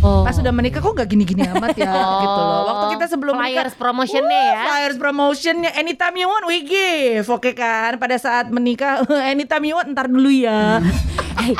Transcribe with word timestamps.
Oh. 0.00 0.24
Pas 0.24 0.32
udah 0.32 0.48
menikah 0.50 0.78
kok 0.78 0.92
gak 0.94 1.06
gini-gini 1.06 1.44
amat 1.46 1.76
ya 1.76 1.92
gitu 2.22 2.40
loh. 2.40 2.60
Waktu 2.66 2.84
kita 2.94 3.06
sebelum 3.06 3.36
Flyers 3.36 3.52
menikah 3.68 3.76
promotionnya 3.76 4.40
ya. 4.48 4.62
Flyers 4.64 4.96
promotionnya 4.96 5.70
anytime 5.74 6.14
you 6.14 6.24
want 6.24 6.44
we 6.44 6.58
give 6.60 7.24
Oke 7.26 7.52
kan 7.52 7.96
Pada 7.96 8.16
saat 8.16 8.48
menikah 8.48 9.04
anytime 9.32 9.60
you 9.62 9.74
want 9.74 9.88
ntar 9.88 10.06
dulu 10.06 10.28
ya 10.28 10.80
Hei, 11.40 11.52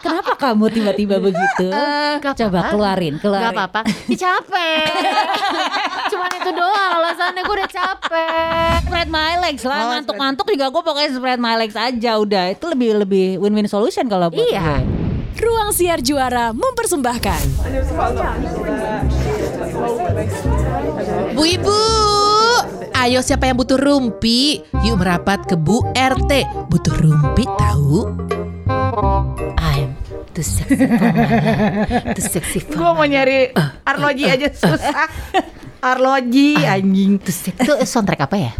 kenapa 0.00 0.34
kamu 0.34 0.70
tiba-tiba 0.70 1.18
begitu? 1.18 1.66
Gak 2.18 2.34
Coba 2.36 2.50
apa-apa. 2.56 2.70
keluarin, 2.70 3.14
keluarin. 3.16 3.44
Gak 3.44 3.54
apa-apa 3.54 3.80
Ih, 4.06 4.14
capek 4.16 4.86
Cuman 6.08 6.30
itu 6.32 6.50
doang 6.50 6.90
alasannya 6.96 7.42
gue 7.42 7.54
udah 7.56 7.70
capek 7.70 8.78
Spread 8.82 9.08
my 9.08 9.34
legs 9.40 9.62
lah, 9.62 9.78
Oh, 9.80 9.88
ngantuk-ngantuk 9.92 10.46
juga 10.46 10.66
gue 10.68 10.82
pokoknya 10.84 11.10
spread 11.12 11.38
my 11.38 11.54
legs 11.56 11.74
aja 11.74 12.12
udah. 12.16 12.50
Itu 12.50 12.66
lebih 12.68 12.98
lebih 13.00 13.38
win-win 13.38 13.66
solution 13.66 14.06
kalau 14.06 14.26
buat 14.28 14.38
Iya 14.40 14.82
gue. 14.82 14.89
Ruang 15.36 15.70
Siar 15.70 16.00
Juara 16.00 16.50
mempersembahkan 16.50 17.40
Bu 21.30 21.42
Ibu, 21.42 21.78
ayo 22.92 23.20
siapa 23.20 23.46
yang 23.46 23.56
butuh 23.56 23.76
rumpi? 23.76 24.60
Yuk 24.82 24.96
merapat 24.96 25.46
ke 25.46 25.54
Bu 25.54 25.80
RT. 25.88 26.32
Butuh 26.66 26.94
rumpi 26.96 27.46
tahu? 27.56 28.10
I'm 29.56 29.94
too 30.32 30.42
sexy 30.42 30.76
for 30.76 31.08
my. 31.08 32.12
Too 32.12 32.24
sexy 32.24 32.58
for 32.62 32.74
Gue 32.76 32.90
mau 32.90 33.06
nyari 33.06 33.54
Arloji 33.82 34.24
aja 34.26 34.48
susah 34.50 35.08
Arloji 35.80 36.58
anjing 36.58 37.16
Too 37.16 37.32
sexy. 37.32 37.62
Itu 37.62 37.74
soundtrack 37.80 38.26
apa 38.26 38.36
ya? 38.36 38.52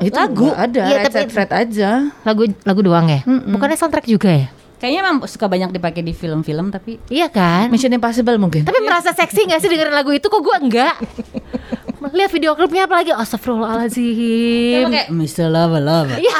Itu 0.00 0.16
Lagu. 0.16 0.48
ada 0.50 0.82
Iya, 0.82 0.96
Red 0.98 1.12
tapi- 1.12 1.56
aja 1.56 1.90
Lagu 2.24 2.42
lagu 2.64 2.80
doang 2.80 3.06
ya? 3.06 3.20
Bukannya 3.24 3.76
soundtrack 3.76 4.04
juga 4.04 4.28
ya? 4.34 4.48
Kayaknya 4.80 5.00
memang 5.04 5.16
suka 5.28 5.44
banyak 5.44 5.76
dipakai 5.76 6.00
di 6.00 6.16
film-film 6.16 6.72
tapi 6.72 6.96
Iya 7.12 7.28
kan? 7.28 7.68
Mission 7.68 7.92
Impossible 7.92 8.40
mungkin 8.40 8.64
Tapi 8.64 8.80
merasa 8.80 9.12
seksi 9.12 9.44
gak 9.44 9.60
sih 9.60 9.68
dengerin 9.68 9.92
lagu 9.92 10.08
itu? 10.08 10.24
Kok 10.24 10.40
gue 10.40 10.56
enggak? 10.56 10.96
Lihat 12.10 12.30
video 12.30 12.52
klipnya 12.52 12.84
apalagi 12.84 13.12
Astagfirullahaladzim 13.12 14.88
kayak 14.88 15.08
Mr. 15.08 15.46
Lava 15.46 15.78
Lava. 15.78 16.16
Iya. 16.16 16.36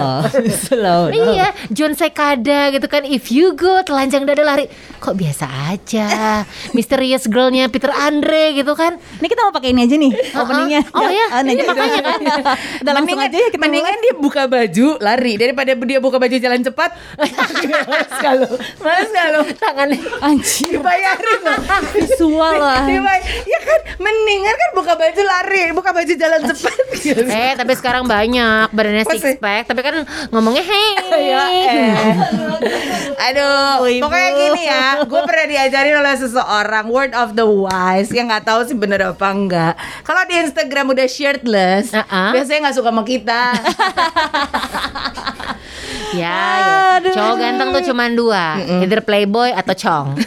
Oh, 0.00 0.20
Mr. 0.46 0.74
Lava 0.74 1.06
Lava. 1.06 1.32
Iya, 1.32 1.48
John 1.68 1.92
Sekada 1.92 2.70
gitu 2.70 2.86
kan. 2.86 3.04
If 3.04 3.28
you 3.28 3.52
go, 3.52 3.80
telanjang 3.80 4.24
dada 4.24 4.40
lari. 4.40 4.66
Kok 4.96 5.14
biasa 5.14 5.46
aja. 5.70 6.42
Mysterious 6.70 7.24
girlnya 7.24 7.68
Peter 7.68 7.88
Andre 7.88 8.52
gitu 8.52 8.72
kan. 8.72 8.96
Ini 8.96 9.26
kita 9.26 9.40
mau 9.42 9.52
pakai 9.52 9.70
ini 9.70 9.84
aja 9.84 9.96
nih 9.96 10.12
openingnya. 10.32 10.80
Oh 10.92 11.06
iya, 11.06 11.26
Ah, 11.30 11.40
ini 11.40 11.60
makanya 11.60 12.00
kan. 12.02 12.20
Udah 12.82 12.92
langsung 12.92 13.18
aja 13.18 13.36
ya 13.36 13.48
kita 13.48 13.60
mendingan 13.60 13.90
mulai. 13.90 14.02
dia 14.02 14.14
buka 14.16 14.42
baju 14.44 14.88
lari 14.98 15.32
daripada 15.36 15.70
dia 15.74 15.98
buka 15.98 16.16
baju 16.16 16.36
jalan 16.36 16.60
cepat. 16.60 16.90
Lo? 18.30 18.46
Males 18.80 19.10
gak 19.10 19.26
lo? 19.34 19.42
Tangannya. 19.52 19.98
Anjir, 20.22 20.78
Dibayarin 20.78 21.40
lo. 21.42 21.54
visual 21.92 22.54
lah. 22.56 22.86
Ya 22.86 23.58
kan 23.60 23.80
mendingan 23.98 24.54
kan 24.54 24.69
buka 24.74 24.92
baju 24.96 25.22
lari, 25.22 25.62
buka 25.74 25.90
baju 25.92 26.12
jalan 26.14 26.40
cepat. 26.46 26.78
Eh, 27.10 27.56
tapi 27.56 27.72
sekarang 27.80 28.04
banyak 28.04 28.76
badannya 28.76 29.08
six 29.08 29.40
pack. 29.40 29.64
Tapi 29.72 29.80
kan 29.80 30.04
ngomongnya 30.28 30.60
hey. 30.60 30.92
Ya, 31.32 31.42
eh. 31.48 32.12
Aduh, 33.30 33.88
Ibu. 33.88 34.04
pokoknya 34.04 34.30
gini 34.36 34.62
ya. 34.68 34.86
Gue 35.08 35.20
pernah 35.24 35.46
diajarin 35.48 35.96
oleh 35.96 36.14
seseorang 36.20 36.86
word 36.92 37.12
of 37.16 37.32
the 37.32 37.44
wise 37.44 38.12
yang 38.12 38.28
nggak 38.28 38.44
tahu 38.44 38.60
sih 38.68 38.76
bener 38.76 39.00
apa 39.16 39.28
enggak. 39.32 39.74
Kalau 40.04 40.22
di 40.28 40.34
Instagram 40.40 40.92
udah 40.92 41.06
shirtless, 41.08 41.96
Uh-uh. 41.96 42.36
biasanya 42.36 42.68
nggak 42.68 42.76
suka 42.76 42.90
sama 42.92 43.02
kita. 43.04 43.42
Ya, 46.10 46.38
ya. 46.98 47.12
cowok 47.12 47.36
ganteng 47.36 47.68
tuh 47.70 47.82
cuma 47.86 48.04
dua, 48.08 48.44
either 48.80 48.98
playboy 49.00 49.50
atau 49.50 49.74
chong. 49.74 50.06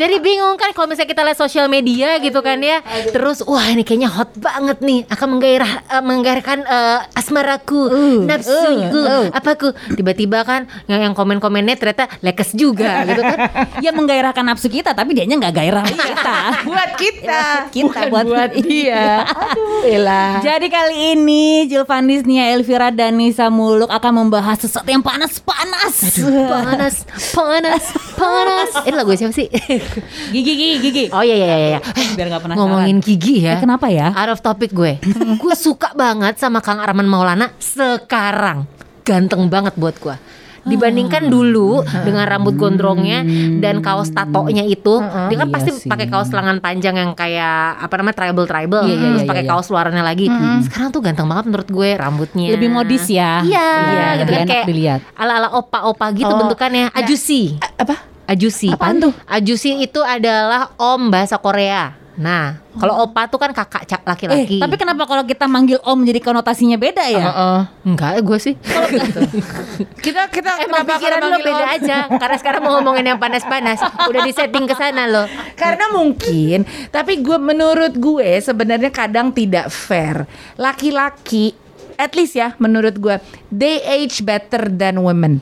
Jadi 0.00 0.16
bingung 0.16 0.56
kan 0.56 0.72
kalau 0.72 0.88
misalnya 0.88 1.12
kita 1.12 1.20
lihat 1.20 1.36
sosial 1.36 1.68
media 1.68 2.16
gitu 2.18 2.40
kan 2.40 2.56
ya, 2.56 2.80
terus 3.12 3.44
wah 3.44 3.68
ini 3.68 3.84
kayaknya 3.84 4.08
hot 4.08 4.32
banget 4.34 4.80
nih, 4.80 5.04
akan 5.06 5.28
menggairah 5.30 5.72
eh, 5.84 6.00
menggairahkan 6.00 6.58
eh, 6.62 6.98
asmaraku, 7.12 7.82
nafsuku, 8.24 9.00
apaku. 9.28 9.68
Tiba-tiba 9.92 10.40
kan 10.40 10.64
yang, 10.86 11.04
yang 11.04 11.14
komen-komennya 11.14 11.76
ternyata 11.76 12.08
lekes 12.20 12.56
juga 12.56 13.04
gitu 13.04 13.20
kan. 13.20 13.38
Ya 13.84 13.92
menggairahkan 13.92 14.40
nafsu 14.40 14.68
kita 14.68 14.92
tapi 14.92 15.12
dianya 15.12 15.36
nggak 15.36 15.54
gairah 15.54 15.84
kita. 15.84 16.36
buat 16.68 16.90
kita, 16.96 17.42
Kita 17.68 17.84
bukan 17.84 18.04
buat- 18.08 18.28
buat 18.30 18.50
dia. 18.56 19.24
Aduh, 19.26 19.84
elah. 19.84 20.40
Jadi 20.40 20.66
kali 20.70 20.96
ini 21.12 21.44
Jilvanis 21.66 22.24
Nia 22.24 22.56
Elvira 22.56 22.88
dan 22.88 23.20
Nisa 23.20 23.49
Muluk 23.50 23.90
akan 23.90 24.12
membahas 24.24 24.62
sesuatu 24.62 24.86
yang 24.86 25.02
panas-panas. 25.02 25.94
Panas, 26.22 26.94
panas, 27.34 27.84
panas. 28.14 28.70
Ini 28.86 28.94
lagu 28.94 29.10
siapa 29.18 29.34
sih? 29.34 29.50
Gigi 30.34 30.52
gigi 30.54 30.76
gigi. 30.78 31.04
Oh 31.10 31.20
iya 31.20 31.34
iya 31.34 31.46
iya. 31.46 31.58
iya. 31.76 31.80
Biar 32.14 32.26
nggak 32.30 32.42
penasaran. 32.46 32.62
Ngomongin 32.62 32.96
gigi 33.02 33.42
ya. 33.42 33.58
Eh, 33.58 33.60
kenapa 33.60 33.90
ya? 33.90 34.14
Out 34.14 34.38
of 34.38 34.40
topic 34.40 34.70
gue. 34.70 35.02
gue 35.42 35.54
suka 35.58 35.90
banget 35.98 36.38
sama 36.38 36.62
Kang 36.62 36.78
Arman 36.78 37.10
Maulana 37.10 37.50
sekarang. 37.58 38.64
Ganteng 39.02 39.50
banget 39.50 39.74
buat 39.74 39.98
gue. 39.98 40.14
Dibandingkan 40.62 41.22
Ah. 41.22 41.30
dulu 41.30 41.70
dengan 42.02 42.24
rambut 42.24 42.54
gondrongnya 42.54 43.24
dan 43.58 43.80
kaos 43.80 44.10
tatonya 44.10 44.62
itu, 44.62 45.00
dia 45.00 45.36
kan 45.36 45.48
Iya 45.48 45.52
pasti 45.52 45.70
pakai 45.84 46.06
kaos 46.06 46.30
lengan 46.30 46.58
panjang 46.58 46.94
yang 46.94 47.12
kayak 47.12 47.80
apa 47.80 47.94
namanya 47.96 48.16
tribal 48.16 48.44
tribal, 48.44 48.82
iya, 48.84 48.96
terus 48.96 49.22
iya, 49.22 49.28
pakai 49.28 49.44
iya. 49.44 49.50
kaos 49.50 49.66
luarannya 49.68 50.02
lagi. 50.02 50.26
Sekarang 50.62 50.88
tuh 50.90 51.00
ganteng 51.00 51.26
banget 51.26 51.44
menurut 51.46 51.68
gue 51.68 51.88
rambutnya. 51.94 52.48
Lebih 52.50 52.68
modis 52.68 53.04
ya. 53.06 53.40
Iya, 53.40 53.68
Iya, 53.70 54.06
gitu 54.18 54.32
kan 54.32 54.46
kayak 54.46 54.66
dilihat. 54.66 55.00
ala-ala 55.14 55.48
opa-opa 55.52 56.06
gitu 56.12 56.28
Oh, 56.28 56.38
bentukannya. 56.38 56.88
Ajusi. 56.92 57.56
Apa? 57.76 57.96
Ajusi. 58.24 58.70
Apaan 58.70 59.00
tuh? 59.00 59.12
Ajusi 59.26 59.74
itu 59.76 60.00
adalah 60.00 60.70
om 60.76 61.10
bahasa 61.10 61.34
Korea. 61.36 61.99
Nah, 62.20 62.44
kalau 62.76 63.00
opa 63.00 63.24
tuh 63.26 63.36
kan 63.36 63.48
kakak 63.50 63.82
ca- 63.82 63.96
Eh, 63.96 64.04
laki-laki. 64.04 64.60
tapi 64.60 64.76
kenapa 64.76 65.02
kalau 65.04 65.24
kita 65.24 65.48
manggil 65.48 65.80
om 65.80 65.96
jadi 66.00 66.20
konotasinya 66.20 66.76
beda 66.76 67.08
ya? 67.08 67.24
Heeh. 67.24 67.60
enggak 67.82 68.20
gue 68.20 68.38
sih. 68.38 68.54
Kita 70.04 70.28
kita 70.28 70.60
Emang 70.60 70.84
kenapa 70.84 70.90
pikiran 70.94 71.18
manggil 71.18 71.42
beda 71.42 71.64
om? 71.64 71.74
aja. 71.74 71.96
Karena 72.12 72.36
sekarang 72.36 72.60
mau 72.60 72.72
ngomongin 72.76 73.04
yang 73.06 73.16
panas-panas, 73.16 73.80
udah 74.02 74.20
disetting 74.22 74.64
ke 74.64 74.74
sana 74.74 75.04
loh. 75.06 75.24
Karena 75.54 75.88
mungkin, 75.88 76.62
tapi 76.88 77.18
gue 77.18 77.36
menurut 77.36 77.96
gue 77.96 78.38
sebenarnya 78.38 78.90
kadang 78.90 79.30
tidak 79.30 79.68
fair. 79.68 80.28
Laki-laki, 80.54 81.56
at 81.96 82.12
least 82.12 82.34
ya 82.34 82.52
menurut 82.56 82.94
gue, 82.94 83.16
they 83.48 83.80
age 83.82 84.20
better 84.20 84.68
than 84.68 85.00
women. 85.00 85.40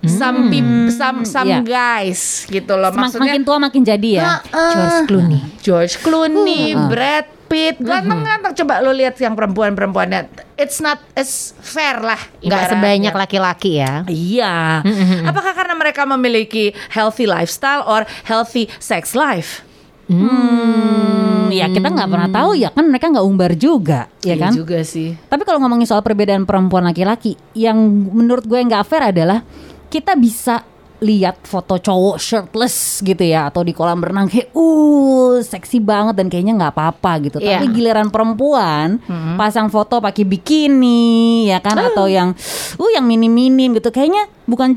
Some 0.00 0.48
peop- 0.48 0.88
some 0.90 1.28
some 1.28 1.44
iya. 1.46 1.60
guys 1.60 2.48
gitu 2.48 2.72
loh. 2.72 2.88
Semak- 2.88 3.12
Maksudnya 3.12 3.32
makin 3.32 3.42
tua 3.44 3.56
makin 3.58 3.82
jadi 3.84 4.08
ya. 4.16 4.40
George 4.48 4.98
Clooney. 5.04 5.40
George 5.60 5.94
Clooney, 6.00 6.62
Uh-uh. 6.72 6.88
Brad 6.88 7.26
Pitt, 7.44 7.76
ganteng-ganteng. 7.76 8.54
Coba 8.54 8.78
lo 8.78 8.90
lihat 8.90 9.18
yang 9.18 9.34
perempuan-perempuannya. 9.34 10.30
It's 10.54 10.78
not 10.78 11.02
as 11.12 11.52
fair 11.52 11.98
lah. 11.98 12.16
Ibaratnya. 12.40 12.70
sebanyak 12.70 13.12
laki-laki 13.12 13.76
ya. 13.76 14.06
Iya. 14.06 14.86
Apakah 15.26 15.52
karena 15.52 15.74
mereka 15.74 16.06
memiliki 16.06 16.70
healthy 16.88 17.26
lifestyle 17.26 17.82
or 17.84 18.06
healthy 18.24 18.70
sex 18.78 19.12
life? 19.12 19.66
Hmm, 20.06 21.50
ya 21.50 21.66
kita 21.66 21.86
nggak 21.86 22.08
pernah 22.08 22.26
tahu 22.28 22.54
ya 22.54 22.70
kan 22.70 22.82
mereka 22.82 23.06
nggak 23.08 23.22
umbar 23.22 23.54
juga, 23.54 24.06
ya 24.20 24.34
Iya 24.34 24.42
kan? 24.42 24.52
juga 24.52 24.78
sih. 24.82 25.14
Tapi 25.20 25.42
kalau 25.42 25.58
ngomongin 25.58 25.86
soal 25.86 26.00
perbedaan 26.00 26.42
perempuan 26.44 26.82
laki-laki, 26.82 27.34
yang 27.52 27.78
menurut 28.10 28.42
gue 28.42 28.58
nggak 28.58 28.82
fair 28.82 29.06
adalah 29.06 29.42
kita 29.90 30.14
bisa 30.14 30.62
lihat 31.00 31.48
foto 31.48 31.80
cowok 31.80 32.20
shirtless 32.20 33.00
gitu 33.00 33.24
ya 33.24 33.48
atau 33.48 33.64
di 33.64 33.72
kolam 33.72 34.04
renang 34.04 34.28
kayak 34.28 34.52
uh 34.52 35.40
seksi 35.40 35.80
banget 35.80 36.12
dan 36.20 36.28
kayaknya 36.28 36.54
nggak 36.60 36.72
apa-apa 36.76 37.12
gitu. 37.24 37.36
Iya. 37.40 37.58
Tapi 37.58 37.66
giliran 37.72 38.12
perempuan 38.12 39.00
pasang 39.40 39.72
foto 39.72 39.98
pakai 39.98 40.28
bikini 40.28 41.48
ya 41.48 41.58
kan 41.64 41.80
atau 41.80 42.04
yang 42.04 42.36
uh 42.76 42.90
yang 42.92 43.08
minim-minim 43.08 43.80
gitu 43.80 43.88
kayaknya 43.88 44.28
bukan 44.44 44.76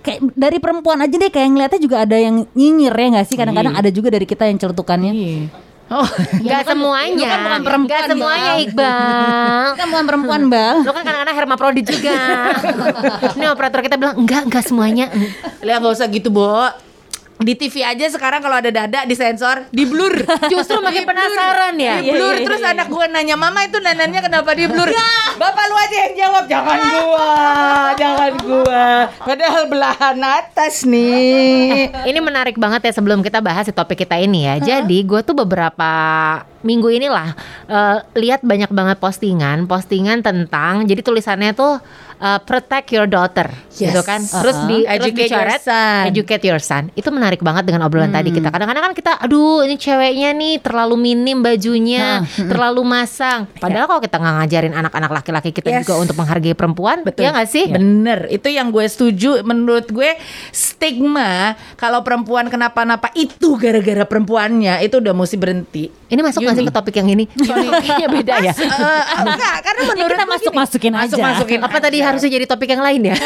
kayak 0.00 0.24
dari 0.32 0.56
perempuan 0.62 1.04
aja 1.04 1.12
deh 1.12 1.28
kayak 1.28 1.48
ngeliatnya 1.52 1.80
juga 1.82 1.96
ada 2.08 2.16
yang 2.16 2.48
nyinyir 2.56 2.94
ya 2.96 3.06
nggak 3.18 3.26
sih 3.28 3.36
kadang-kadang 3.36 3.76
ada 3.76 3.90
juga 3.92 4.08
dari 4.08 4.24
kita 4.24 4.48
yang 4.48 4.56
celutukannya. 4.56 5.12
Oh, 5.86 6.02
Enggak 6.42 6.66
semuanya. 6.66 7.14
lu 7.14 7.30
kan 7.30 7.40
bukan 7.40 7.62
perempuan, 7.62 7.86
Enggak 7.86 8.10
semuanya 8.10 8.50
Bang. 8.50 8.64
Iqbal. 8.66 9.66
Kan 9.78 9.86
bukan 9.86 10.04
perempuan 10.04 10.42
bang. 10.50 10.76
Lo 10.82 10.90
kan 10.90 11.02
kadang-kadang 11.06 11.36
hermaprodit 11.38 11.86
juga. 11.86 12.18
Ini 13.38 13.44
operator 13.46 13.80
kita 13.86 13.94
bilang 13.94 14.18
enggak, 14.18 14.50
enggak 14.50 14.64
semuanya. 14.66 15.06
Lihat 15.62 15.78
nggak 15.78 15.94
usah 15.94 16.10
gitu, 16.10 16.34
Bo. 16.34 16.66
Di 17.36 17.52
TV 17.52 17.84
aja 17.84 18.08
sekarang 18.08 18.40
kalau 18.40 18.56
ada 18.56 18.72
dada 18.72 19.04
disensor, 19.04 19.68
di 19.68 19.84
blur. 19.84 20.24
Justru 20.52 20.80
makin 20.80 21.04
penasaran 21.04 21.76
ya. 21.76 22.00
Di 22.00 22.16
blur 22.16 22.34
terus 22.40 22.62
anak 22.64 22.88
gue 22.88 23.06
nanya, 23.12 23.36
"Mama 23.36 23.64
itu 23.68 23.76
nanannya 23.76 24.20
kenapa 24.24 24.56
di 24.56 24.64
blur?" 24.64 24.88
Bapak 25.36 25.64
lu 25.68 25.76
aja 25.76 25.96
yang 26.08 26.14
jawab, 26.16 26.44
jangan 26.48 26.78
gua, 26.80 27.32
jangan 28.00 28.32
gua. 28.40 28.84
Padahal 29.20 29.62
belahan 29.68 30.16
atas 30.24 30.88
nih. 30.88 31.92
Ini 31.92 32.18
menarik 32.24 32.56
banget 32.56 32.88
ya 32.88 32.92
sebelum 32.96 33.20
kita 33.20 33.44
bahas 33.44 33.68
si 33.68 33.72
topik 33.76 34.00
kita 34.00 34.16
ini 34.16 34.48
ya. 34.48 34.54
Jadi 34.56 35.04
gue 35.04 35.20
tuh 35.20 35.36
beberapa 35.36 35.92
minggu 36.66 36.90
inilah 36.90 37.30
eh, 37.66 37.98
lihat 38.18 38.42
banyak 38.42 38.68
banget 38.68 38.98
postingan, 38.98 39.64
postingan 39.64 40.20
tentang 40.20 40.82
jadi 40.82 41.00
tulisannya 41.00 41.54
tuh 41.54 41.78
eh, 42.16 42.40
protect 42.42 42.90
your 42.90 43.04
daughter, 43.04 43.46
Yes. 43.76 43.92
gitu 43.92 44.00
kan. 44.02 44.18
Terus 44.18 44.56
Uh-huh. 44.56 44.66
di 44.66 44.78
terus 44.82 44.96
Educate 44.98 45.28
your 45.28 45.44
dicoret, 45.44 45.60
son. 45.62 46.02
educate 46.08 46.44
your 46.44 46.58
son. 46.58 46.84
Itu 46.92 47.08
menarik 47.10 47.40
banget 47.40 47.68
dengan 47.68 47.84
obrolan 47.84 48.08
tadi 48.08 48.32
kita. 48.32 48.48
Kadang-kadang 48.48 48.88
kan 48.88 48.94
kita, 48.96 49.12
aduh 49.16 49.62
ini 49.62 49.76
ceweknya 49.76 50.32
nih 50.32 50.58
terlalu 50.58 50.96
minim 50.96 51.38
bajunya, 51.38 52.24
terlalu 52.34 52.82
masang. 52.82 53.44
Padahal 53.54 53.84
kalau 53.84 54.00
kita 54.00 54.16
nggak 54.16 54.34
ngajarin 54.40 54.74
anak-anak 54.74 55.10
laki-laki 55.12 55.52
kita 55.52 55.68
Yes. 55.70 55.84
juga 55.84 56.00
untuk 56.00 56.16
menghargai 56.16 56.56
perempuan, 56.56 57.04
Betul. 57.04 57.28
ya 57.28 57.36
nggak 57.36 57.46
sih? 57.46 57.68
Bener, 57.68 58.32
itu 58.32 58.48
yang 58.48 58.72
gue 58.72 58.88
setuju. 58.88 59.44
Menurut 59.44 59.84
gue 59.86 60.16
stigma 60.50 61.52
kalau 61.76 62.00
perempuan 62.00 62.48
kenapa-napa 62.48 63.12
itu 63.12 63.54
gara-gara 63.56 64.02
perempuannya 64.02 64.80
itu 64.80 64.98
udah 64.98 65.12
mesti 65.12 65.36
berhenti. 65.36 65.84
Ini 66.08 66.20
masuk 66.22 66.40
nggak 66.40 66.55
Yuni. 66.62 66.68
ke 66.68 66.72
topik 66.72 66.94
yang 66.96 67.08
ini? 67.08 67.24
Kayaknya 67.28 68.08
beda 68.16 68.34
ya. 68.40 68.52
Eh, 68.52 69.02
enggak, 69.18 69.56
karena 69.60 69.80
menurut 69.84 70.12
kita 70.12 70.22
gue 70.22 70.32
masuk-masukin 70.32 70.92
gini, 70.92 70.96
aja. 70.96 71.04
Masuk-masukin 71.12 71.58
Apa 71.60 71.76
tadi 71.78 71.98
harusnya 72.00 72.30
jadi 72.30 72.46
topik 72.46 72.68
yang 72.68 72.80
lain 72.80 73.00
ya? 73.08 73.16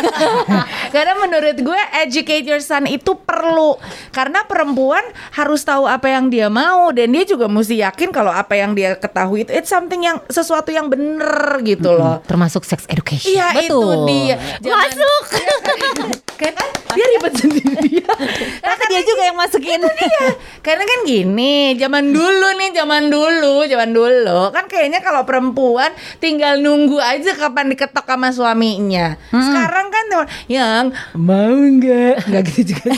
Karena 0.95 1.13
menurut 1.17 1.57
gue 1.57 1.81
educate 2.01 2.45
your 2.45 2.59
son 2.59 2.85
itu 2.85 3.15
perlu 3.15 3.79
Karena 4.11 4.43
perempuan 4.43 5.03
harus 5.33 5.63
tahu 5.63 5.85
apa 5.85 6.09
yang 6.09 6.27
dia 6.27 6.47
mau 6.47 6.91
Dan 6.91 7.13
dia 7.13 7.23
juga 7.23 7.47
mesti 7.47 7.79
yakin 7.79 8.11
kalau 8.11 8.31
apa 8.31 8.55
yang 8.55 8.75
dia 8.75 8.95
ketahui 8.95 9.43
itu 9.43 9.53
It's 9.53 9.71
something 9.71 10.01
yang 10.01 10.19
sesuatu 10.27 10.71
yang 10.71 10.89
bener 10.89 11.61
gitu 11.63 11.93
loh 11.93 12.23
Termasuk 12.25 12.63
sex 12.63 12.87
education. 12.87 13.31
Iya 13.31 13.55
itu 13.61 13.79
dia 14.07 14.37
Jangan- 14.61 14.89
Masuk. 14.89 15.25
kan 16.49 16.67
dia 16.97 17.07
ribet 17.07 17.35
sendiri 17.37 18.01
Ternyata 18.61 18.85
dia 18.91 19.03
juga 19.07 19.23
yang 19.23 19.39
masukin. 19.39 19.81
Iya, 19.81 20.27
karena 20.61 20.85
kan 20.85 20.99
gini, 21.07 21.75
zaman 21.79 22.11
dulu 22.11 22.49
nih, 22.59 22.71
zaman 22.75 23.03
dulu, 23.09 23.55
zaman 23.67 23.91
dulu 23.95 24.41
kan 24.51 24.65
kayaknya 24.67 25.01
kalau 25.05 25.23
perempuan 25.23 25.93
tinggal 26.19 26.59
nunggu 26.59 26.99
aja 26.99 27.37
kapan 27.37 27.71
diketok 27.73 28.07
sama 28.07 28.29
suaminya. 28.35 29.15
Sekarang 29.31 29.89
kan 29.93 30.07
yang 30.51 30.91
mau 31.15 31.55
nggak, 31.55 32.27
nggak 32.29 32.43
gitu 32.51 32.75
juga. 32.75 32.93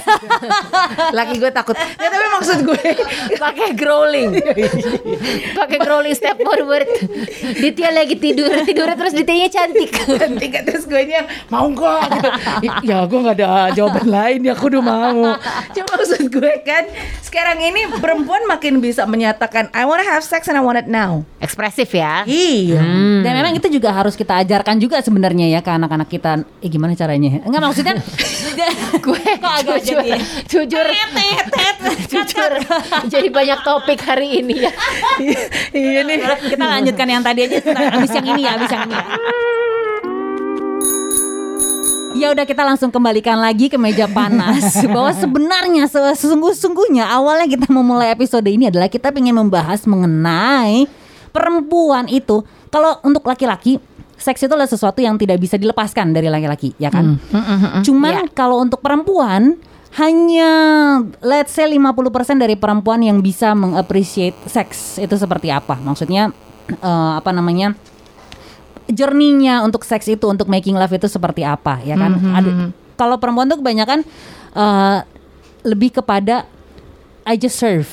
Laki 1.17 1.37
gue 1.39 1.51
takut. 1.53 1.77
Ya 1.77 2.09
tapi 2.09 2.27
maksud 2.33 2.59
gue 2.67 2.83
pakai 3.45 3.69
growling 3.77 4.31
pakai 5.59 5.79
growling 5.81 6.15
step 6.17 6.37
forward 6.41 6.89
Ditya 7.59 7.91
lagi 7.95 8.17
tidur 8.19 8.51
tidur 8.67 8.89
terus 8.93 9.13
Dityanya 9.15 9.49
cantik 9.53 9.91
tiga 10.43 10.61
terus 10.67 10.85
gue 10.89 11.03
nya 11.07 11.27
mau 11.53 11.69
nggak 11.69 12.09
gitu. 12.65 12.83
ya 12.89 13.05
gue 13.07 13.19
nggak 13.21 13.32
ada 13.33 13.73
jawaban 13.73 14.07
lain 14.17 14.41
ya 14.45 14.53
aku 14.53 14.69
udah 14.69 14.83
mau. 14.85 15.37
Cuma 15.73 15.91
maksud 15.97 16.29
gue 16.29 16.53
kan 16.63 16.85
sekarang 17.25 17.59
ini 17.65 17.89
perempuan 17.97 18.45
makin 18.45 18.79
bisa 18.79 19.09
menyatakan 19.09 19.73
I 19.73 19.89
wanna 19.89 20.05
have 20.05 20.21
sex 20.23 20.47
and 20.49 20.57
I 20.57 20.63
want 20.63 20.77
it 20.77 20.89
now. 20.89 21.25
Ekspresif 21.41 21.89
ya? 21.93 22.23
Iya. 22.29 22.81
Dan 23.25 23.33
memang 23.33 23.53
itu 23.57 23.67
juga 23.73 23.91
harus 23.93 24.15
kita 24.15 24.39
ajarkan 24.45 24.77
juga 24.77 25.01
sebenarnya 25.01 25.49
ya 25.49 25.61
ke 25.65 25.71
anak-anak 25.73 26.09
kita. 26.09 26.45
Eh 26.61 26.69
gimana 26.69 26.93
caranya? 26.93 27.41
Enggak 27.43 27.63
maksudnya 27.65 27.95
gue 29.05 29.21
kok 29.41 29.53
agak 29.65 29.81
jujur 29.83 30.03
jadi 30.03 30.21
jujur. 30.47 30.87
Jujur. 32.13 32.53
Jadi 33.09 33.29
banyak 33.33 33.59
topik 33.65 34.01
hari 34.05 34.45
ini 34.45 34.69
ya. 34.69 34.73
Iya 35.73 36.01
nih. 36.05 36.17
Kita 36.53 36.65
lanjutkan 36.65 37.09
yang 37.09 37.23
tadi 37.25 37.49
aja 37.49 37.59
habis 37.93 38.13
yang 38.13 38.27
ini 38.29 38.43
ya, 38.45 38.51
habis 38.57 38.69
yang 38.69 38.85
ini. 38.89 38.95
ya. 38.97 39.05
Ya 42.13 42.29
udah 42.29 42.45
kita 42.45 42.63
langsung 42.63 42.93
kembalikan 42.93 43.41
lagi 43.41 43.67
ke 43.67 43.81
meja 43.81 44.05
panas 44.07 44.77
bahwa 44.95 45.11
sebenarnya 45.11 45.89
se- 45.89 46.17
sesungguh-sungguhnya 46.21 47.09
awalnya 47.09 47.49
kita 47.49 47.67
memulai 47.69 48.13
episode 48.13 48.45
ini 48.45 48.69
adalah 48.69 48.87
kita 48.87 49.09
ingin 49.13 49.33
membahas 49.35 49.89
mengenai 49.89 50.85
perempuan 51.33 52.07
itu 52.07 52.45
kalau 52.69 53.01
untuk 53.01 53.25
laki-laki 53.25 53.81
seks 54.15 54.45
itu 54.45 54.53
adalah 54.53 54.69
sesuatu 54.69 55.01
yang 55.01 55.17
tidak 55.17 55.41
bisa 55.41 55.57
dilepaskan 55.57 56.13
dari 56.13 56.29
laki-laki 56.29 56.77
ya 56.77 56.93
kan. 56.93 57.17
Cuman 57.83 58.13
kalau 58.31 58.61
untuk 58.61 58.79
perempuan 58.79 59.57
hanya 59.93 60.51
let's 61.21 61.53
say 61.53 61.67
50% 61.67 61.81
dari 62.37 62.55
perempuan 62.55 63.03
yang 63.03 63.21
bisa 63.21 63.53
mengappreciate 63.53 64.37
seks 64.47 64.97
itu 64.97 65.17
seperti 65.17 65.51
apa? 65.51 65.75
Maksudnya 65.75 66.31
eh, 66.71 67.13
apa 67.17 67.33
namanya? 67.33 67.75
Journey-nya 68.89 69.61
untuk 69.61 69.83
seks 69.83 70.07
itu 70.07 70.25
untuk 70.25 70.47
making 70.47 70.75
love 70.75 70.91
itu 70.91 71.07
seperti 71.07 71.43
apa 71.43 71.79
ya 71.81 71.95
kan? 71.95 72.13
Ada- 72.33 72.71
kalau 72.95 73.17
perempuan 73.17 73.47
tuh 73.47 73.59
kebanyakan 73.59 74.03
eh, 74.53 74.99
lebih 75.63 75.95
kepada 75.95 76.47
I 77.23 77.37
just 77.37 77.57
serve 77.57 77.87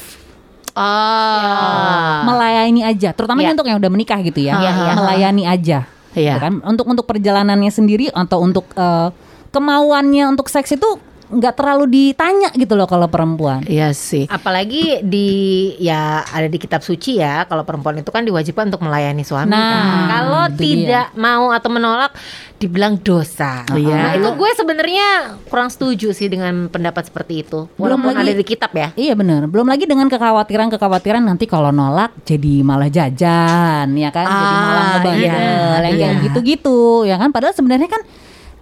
oh 0.73 2.17
melayani 2.25 2.81
aja, 2.81 3.11
terutama 3.11 3.41
Iya. 3.41 3.53
untuk 3.53 3.65
yang 3.65 3.77
udah 3.77 3.91
menikah 3.91 4.19
gitu 4.21 4.39
ya, 4.39 4.53
Iya, 4.55 4.71
iya. 4.71 4.93
melayani 4.95 5.43
aja, 5.43 5.79
Iya. 6.13 6.33
gitu 6.33 6.39
kan? 6.39 6.53
Untuk 6.63 6.85
untuk 6.87 7.05
perjalanannya 7.05 7.69
sendiri 7.69 8.09
atau 8.09 8.41
untuk 8.41 8.65
eh, 8.73 9.09
kemauannya 9.49 10.29
untuk 10.29 10.47
seks 10.47 10.71
itu 10.71 10.89
nggak 11.31 11.53
terlalu 11.53 11.85
ditanya 11.87 12.49
gitu 12.51 12.73
loh 12.73 12.83
kalau 12.83 13.05
perempuan. 13.05 13.61
iya 13.63 13.89
sih 13.89 14.25
Apalagi 14.25 15.01
di 15.01 15.29
ya 15.77 16.21
ada 16.23 16.45
di 16.45 16.55
kitab 16.55 16.81
suci 16.81 17.15
ya 17.15 17.45
kalau 17.45 17.61
perempuan 17.61 17.95
itu 17.95 18.07
kan 18.07 18.21
diwajibkan 18.21 18.67
untuk 18.67 18.81
melayani 18.81 19.21
suami 19.21 19.47
Nah, 19.47 19.61
kan. 19.61 19.85
Kalau 20.09 20.43
tidak 20.55 21.07
mau 21.13 21.49
atau 21.49 21.69
menolak 21.69 22.11
dibilang 22.55 22.97
dosa. 22.97 23.63
Iya. 23.69 23.95
Nah, 23.95 24.13
itu 24.15 24.29
gue 24.31 24.49
sebenarnya 24.53 25.07
kurang 25.45 25.69
setuju 25.69 26.11
sih 26.11 26.27
dengan 26.27 26.67
pendapat 26.67 27.07
seperti 27.07 27.41
itu. 27.41 27.71
Belum 27.71 27.95
Walaupun 27.95 28.11
lagi- 28.11 28.25
ada 28.25 28.33
di 28.33 28.43
kitab 28.43 28.71
ya. 28.73 28.89
Iya 28.93 29.13
benar. 29.13 29.45
Belum 29.45 29.63
lagi 29.63 29.85
dengan 29.85 30.09
kekhawatiran-kekhawatiran 30.09 31.23
nanti 31.23 31.45
kalau 31.45 31.69
nolak 31.69 32.11
jadi 32.23 32.59
malah 32.61 32.89
jajan, 32.89 33.87
ya 33.93 34.09
kan? 34.09 34.25
jadi 34.25 34.35
Ah, 34.51 34.59
malah 34.61 34.85
ngebandel, 34.91 35.15
iya, 35.15 35.37
yang 35.79 35.81
kayak 35.95 35.95
iya. 35.95 36.23
gitu-gitu, 36.25 36.79
ya 37.05 37.15
kan? 37.15 37.29
Padahal 37.29 37.53
sebenarnya 37.53 37.87
kan 37.87 38.01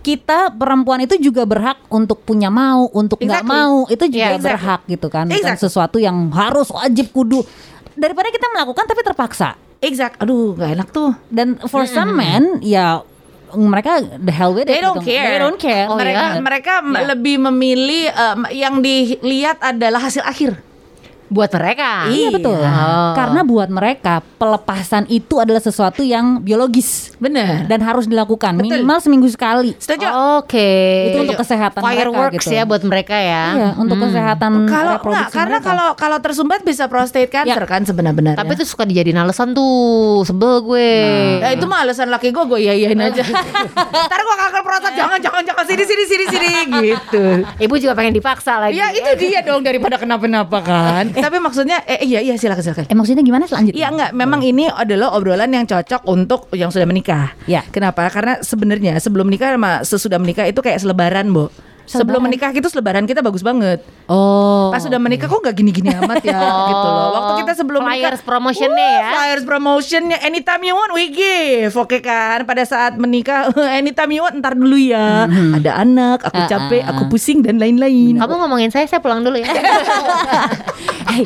kita 0.07 0.55
perempuan 0.55 1.03
itu 1.03 1.19
juga 1.19 1.43
berhak 1.43 1.83
untuk 1.91 2.23
punya 2.23 2.47
mau, 2.47 2.87
untuk 2.95 3.19
nggak 3.19 3.43
Exactly. 3.43 3.59
mau 3.59 3.83
itu 3.91 4.03
juga 4.07 4.23
Yeah, 4.23 4.31
exactly. 4.39 4.47
berhak 4.55 4.81
gitu 4.87 5.07
kan? 5.11 5.25
Bukan 5.27 5.35
Exactly. 5.43 5.63
sesuatu 5.67 5.97
yang 5.99 6.31
harus 6.31 6.71
wajib 6.71 7.11
kudu. 7.11 7.43
Daripada 7.99 8.31
kita 8.31 8.47
melakukan 8.55 8.87
tapi 8.87 9.03
terpaksa. 9.03 9.59
exact 9.77 10.17
aduh 10.17 10.57
nggak 10.57 10.73
enak 10.73 10.89
tuh 10.89 11.13
Dan 11.29 11.61
for 11.69 11.85
some 11.85 12.17
men 12.17 12.57
ya 12.65 13.05
mereka 13.53 14.01
the 14.01 14.33
hell 14.33 14.55
with 14.55 14.65
it. 14.65 14.73
They 14.73 14.81
don't 14.81 15.03
gitu. 15.05 15.11
care. 15.13 15.27
They 15.27 15.39
don't 15.43 15.59
care. 15.61 15.85
Oh, 15.85 15.99
mereka 15.99 16.25
iya? 16.33 16.41
mereka 16.41 16.73
lebih 16.81 17.35
memilih 17.51 18.09
eh, 18.09 18.35
yang 18.57 18.79
dilihat 18.81 19.61
adalah 19.61 20.07
hasil 20.07 20.23
akhir 20.25 20.57
Buat 21.27 21.51
mereka. 21.59 22.07
Iya 22.07 22.31
betul. 22.31 22.55
Oh. 22.55 23.11
Karena 23.11 23.43
buat 23.43 23.67
mereka 23.67 24.23
pelepasan 24.39 25.11
itu 25.11 25.43
adalah 25.43 25.59
sesuatu 25.59 25.99
yang 25.99 26.39
biologis 26.39 27.16
bener 27.17 27.65
dan 27.65 27.79
harus 27.81 28.05
dilakukan 28.05 28.57
Betul. 28.57 28.81
minimal 28.81 28.97
seminggu 29.01 29.27
sekali. 29.29 29.73
setuju 29.77 30.05
Oke. 30.41 30.69
Itu 31.13 31.25
untuk 31.25 31.39
kesehatan 31.41 31.81
Fireworks 31.81 32.33
mereka 32.37 32.45
gitu. 32.45 32.57
ya 32.57 32.63
buat 32.63 32.83
mereka 32.85 33.15
ya. 33.17 33.45
Iya, 33.57 33.69
untuk 33.77 33.97
kesehatan 34.01 34.49
kalau 34.65 34.97
nggak 34.97 35.01
reproduksi 35.01 35.35
karena 35.35 35.57
mereka. 35.57 35.69
kalau 35.69 35.87
kalau 35.97 36.17
tersumbat 36.21 36.59
bisa 36.61 36.83
prostate 36.89 37.29
cancer 37.29 37.63
kan 37.65 37.81
sebenarnya 37.85 38.35
Tapi 38.37 38.51
itu 38.57 38.65
suka 38.65 38.83
dijadiin 38.85 39.17
alasan 39.17 39.53
tuh, 39.53 40.23
sebel 40.25 40.61
gue. 40.63 40.91
Ya 41.41 41.53
itu 41.53 41.65
mah 41.65 41.85
alasan 41.85 42.09
laki 42.09 42.29
gue 42.33 42.43
gue 42.43 42.59
yayain 42.65 42.99
aja. 42.99 43.23
Ntar 44.09 44.19
gue 44.21 44.35
kanker 44.37 44.61
prostat 44.63 44.93
jangan 44.93 45.19
jangan 45.21 45.41
jangan 45.43 45.63
sini 45.65 45.83
sini 45.83 46.03
sini 46.05 46.25
sini 46.27 46.49
gitu. 46.83 47.25
Ibu 47.61 47.73
juga 47.79 47.93
pengen 47.97 48.13
dipaksa 48.15 48.61
lagi. 48.61 48.77
Ya 48.77 48.91
itu 48.91 49.11
dia 49.17 49.41
dong 49.41 49.63
daripada 49.63 49.95
kenapa-napa 49.95 50.59
kan. 50.61 51.03
Tapi 51.25 51.37
maksudnya 51.39 51.81
eh 51.87 52.03
iya 52.03 52.19
iya 52.19 52.35
silakan 52.35 52.63
silakan. 52.63 52.85
eh 52.87 52.95
maksudnya 52.95 53.23
gimana 53.23 53.47
selanjutnya? 53.47 53.77
Iya 53.77 53.87
enggak, 53.93 54.11
memang 54.11 54.41
ini 54.43 54.67
adalah 54.67 55.15
obrolan 55.15 55.49
yang 55.53 55.63
cocok 55.63 56.03
untuk 56.07 56.51
yang 56.53 56.69
sudah 56.69 56.83
menikah. 56.83 57.06
Ya. 57.47 57.63
Kenapa? 57.71 58.11
Karena 58.11 58.43
sebenarnya 58.43 58.99
sebelum 58.99 59.31
menikah 59.31 59.55
sama 59.55 59.81
sesudah 59.87 60.19
menikah 60.19 60.43
itu 60.43 60.59
kayak 60.59 60.83
selebaran. 60.83 61.31
Sebelum 61.87 62.19
Selebaran. 62.19 62.23
menikah 62.27 62.51
itu 62.51 62.67
selebaran 62.67 63.07
kita 63.07 63.23
bagus 63.23 63.39
banget. 63.39 63.79
Oh. 64.11 64.67
Pas 64.75 64.83
sudah 64.83 64.99
menikah 64.99 65.31
kok 65.31 65.39
nggak 65.39 65.55
gini-gini 65.55 65.87
amat 65.95 66.19
ya 66.19 66.35
gitu 66.67 66.87
loh. 66.91 67.07
Waktu 67.15 67.31
kita 67.39 67.53
sebelum 67.55 67.79
Flyers 67.79 67.95
menikah, 68.19 68.27
promotionnya 68.27 68.89
ya. 68.91 69.07
Flyers 69.07 69.43
promotionnya 69.47 70.17
anytime 70.19 70.67
you 70.67 70.75
want 70.75 70.91
we 70.91 71.07
give. 71.07 71.71
Oke 71.79 72.03
kan? 72.03 72.43
Pada 72.43 72.67
saat 72.67 72.99
menikah 72.99 73.55
anytime 73.79 74.11
you 74.11 74.19
want 74.19 74.35
ntar 74.35 74.59
dulu 74.59 74.75
ya. 74.75 75.31
Ada 75.31 75.79
anak, 75.79 76.27
aku 76.27 76.35
Ah, 76.35 76.47
capek, 76.51 76.83
aku 76.83 77.07
pusing 77.07 77.39
dan 77.39 77.55
lain-lain. 77.55 78.19
Kamu 78.19 78.35
ngomongin 78.35 78.67
saya, 78.67 78.83
saya 78.83 78.99
pulang 78.99 79.23
dulu 79.23 79.39
ya. 79.39 79.47
Hei, 81.07 81.23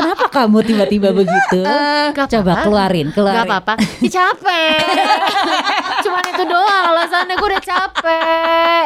kenapa 0.00 0.26
kamu 0.32 0.58
tiba-tiba 0.64 1.08
begitu? 1.12 1.60
Gak 2.16 2.26
Coba 2.32 2.40
apa-apa. 2.56 2.64
keluarin, 2.64 3.08
keluarin. 3.12 3.36
Gak 3.36 3.46
apa-apa. 3.52 3.72
Capek. 4.00 4.80
Cuman 6.04 6.24
itu 6.26 6.42
doang 6.48 6.84
alasannya 6.90 7.34
gue 7.36 7.48
udah 7.52 7.62
capek. 7.62 8.84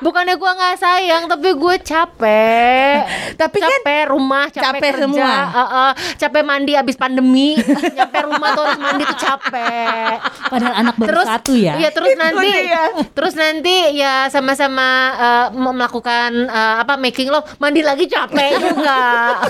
Bukannya 0.00 0.34
gue 0.34 0.50
nggak 0.50 0.76
sayang, 0.80 1.22
tapi 1.28 1.48
gue 1.52 1.76
capek. 1.84 2.96
Tapi 3.36 3.56
kan 3.60 3.68
capek 3.68 4.02
rumah, 4.08 4.48
capek, 4.48 4.64
capek 4.64 4.90
kerja, 4.96 5.02
semua. 5.04 5.32
uh, 5.52 5.60
uh, 5.60 5.90
capek 6.16 6.42
mandi 6.42 6.72
abis 6.72 6.96
pandemi, 6.96 7.60
capek 8.00 8.22
rumah 8.24 8.48
tuh 8.56 8.62
harus 8.64 8.80
mandi 8.80 9.04
tuh 9.04 9.20
capek. 9.20 10.16
Padahal 10.48 10.74
anak 10.80 10.94
baru 10.96 11.08
terus 11.12 11.26
satu 11.28 11.52
ya. 11.52 11.74
Iya 11.76 11.88
terus 11.92 12.08
Itu 12.16 12.20
nanti 12.20 12.50
dia. 12.50 12.82
terus 13.12 13.34
nanti 13.36 13.76
ya 13.94 14.14
sama-sama 14.32 14.88
uh, 15.14 15.46
mau 15.52 15.76
melakukan 15.76 16.48
uh, 16.48 16.80
apa 16.80 16.96
making 16.96 17.28
love 17.28 17.44
mandi 17.60 17.84
lagi 17.84 18.08
capek 18.08 18.56
juga. 18.56 19.00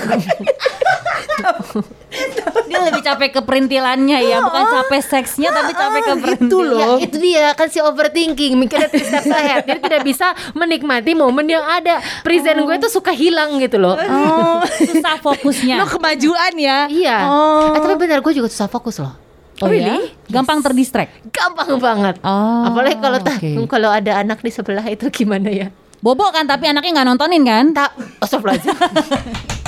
Dia 2.67 2.79
lebih 2.83 3.01
capek 3.01 3.31
ke 3.31 3.41
perintilannya 3.41 4.19
ya, 4.21 4.39
bukan 4.41 4.65
capek 4.69 5.01
seksnya 5.01 5.49
tapi 5.49 5.73
capek 5.73 6.01
ke 6.01 6.07
gitu 6.09 6.21
perintilan. 6.21 6.75
Ya, 6.77 6.89
itu 7.01 7.17
dia 7.17 7.47
kan 7.53 7.67
si 7.67 7.79
overthinking 7.79 8.55
mikirnya 8.57 8.87
three 8.87 9.03
steps 9.03 9.27
ahead 9.29 9.63
Jadi 9.63 9.81
tidak 9.81 10.03
bisa 10.03 10.27
menikmati 10.53 11.13
momen 11.13 11.47
yang 11.47 11.63
ada 11.63 11.99
Present 12.21 12.59
gue 12.59 12.77
tuh 12.79 12.91
suka 12.91 13.11
hilang 13.11 13.57
gitu 13.57 13.77
loh 13.77 13.95
Oh, 13.95 14.59
susah 14.81 15.19
fokusnya. 15.19 15.77
Lo 15.77 15.87
kemajuan 15.89 16.53
ya. 16.55 16.87
Iya 16.87 17.17
Oh. 17.23 17.71
eh, 17.71 17.81
Tapi 17.81 17.95
benar 17.97 18.19
gue 18.19 18.33
juga 18.33 18.47
susah 18.47 18.67
fokus 18.67 18.99
loh 18.99 19.15
Oh 19.61 19.69
ya? 19.69 20.01
Gampang 20.27 20.59
terdistract. 20.61 21.15
Gampang 21.29 21.77
banget 21.77 22.17
Oh, 22.23 22.65
Apalagi 22.65 22.97
kalau 22.97 23.19
oke. 23.21 23.51
kalau 23.69 23.91
ada 23.91 24.19
anak 24.19 24.41
di 24.41 24.49
sebelah 24.49 24.85
itu 24.85 25.07
gimana 25.11 25.47
ya 25.47 25.69
Bobo 25.99 26.25
kan 26.31 26.43
tapi 26.45 26.65
anaknya 26.65 26.91
nggak 26.97 27.09
nontonin 27.09 27.43
kan? 27.45 27.65
Tak 27.71 27.91
Astagfirullahaladzim 28.19 28.73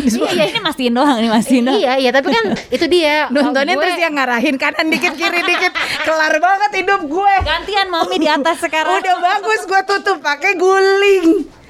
Iya, 0.00 0.44
ini 0.46 0.60
mastiin 0.60 0.92
doang, 0.92 1.16
ini 1.16 1.28
mastiin 1.28 1.64
doang. 1.64 1.76
Iya 1.76 1.92
iya 1.98 2.10
tapi 2.10 2.28
kan 2.28 2.44
itu 2.68 2.86
dia 2.86 3.26
Nontonnya 3.34 3.74
Gue- 3.74 3.82
terus 3.82 3.96
dia 3.96 4.08
ngarahin 4.08 4.56
kanan 4.56 4.86
dikit 4.86 5.12
kiri 5.12 5.40
dikit. 5.42 5.72
Kelar 6.00 6.34
banget 6.36 6.70
hidup 6.76 7.02
gue. 7.04 7.34
Gantian 7.42 7.86
mami 7.86 8.16
di 8.16 8.28
atas 8.28 8.58
sekarang. 8.58 8.96
Udah 8.96 9.16
bagus 9.18 9.60
gue 9.62 9.80
tutup 9.84 10.18
pakai 10.18 10.54
guling. 10.54 11.26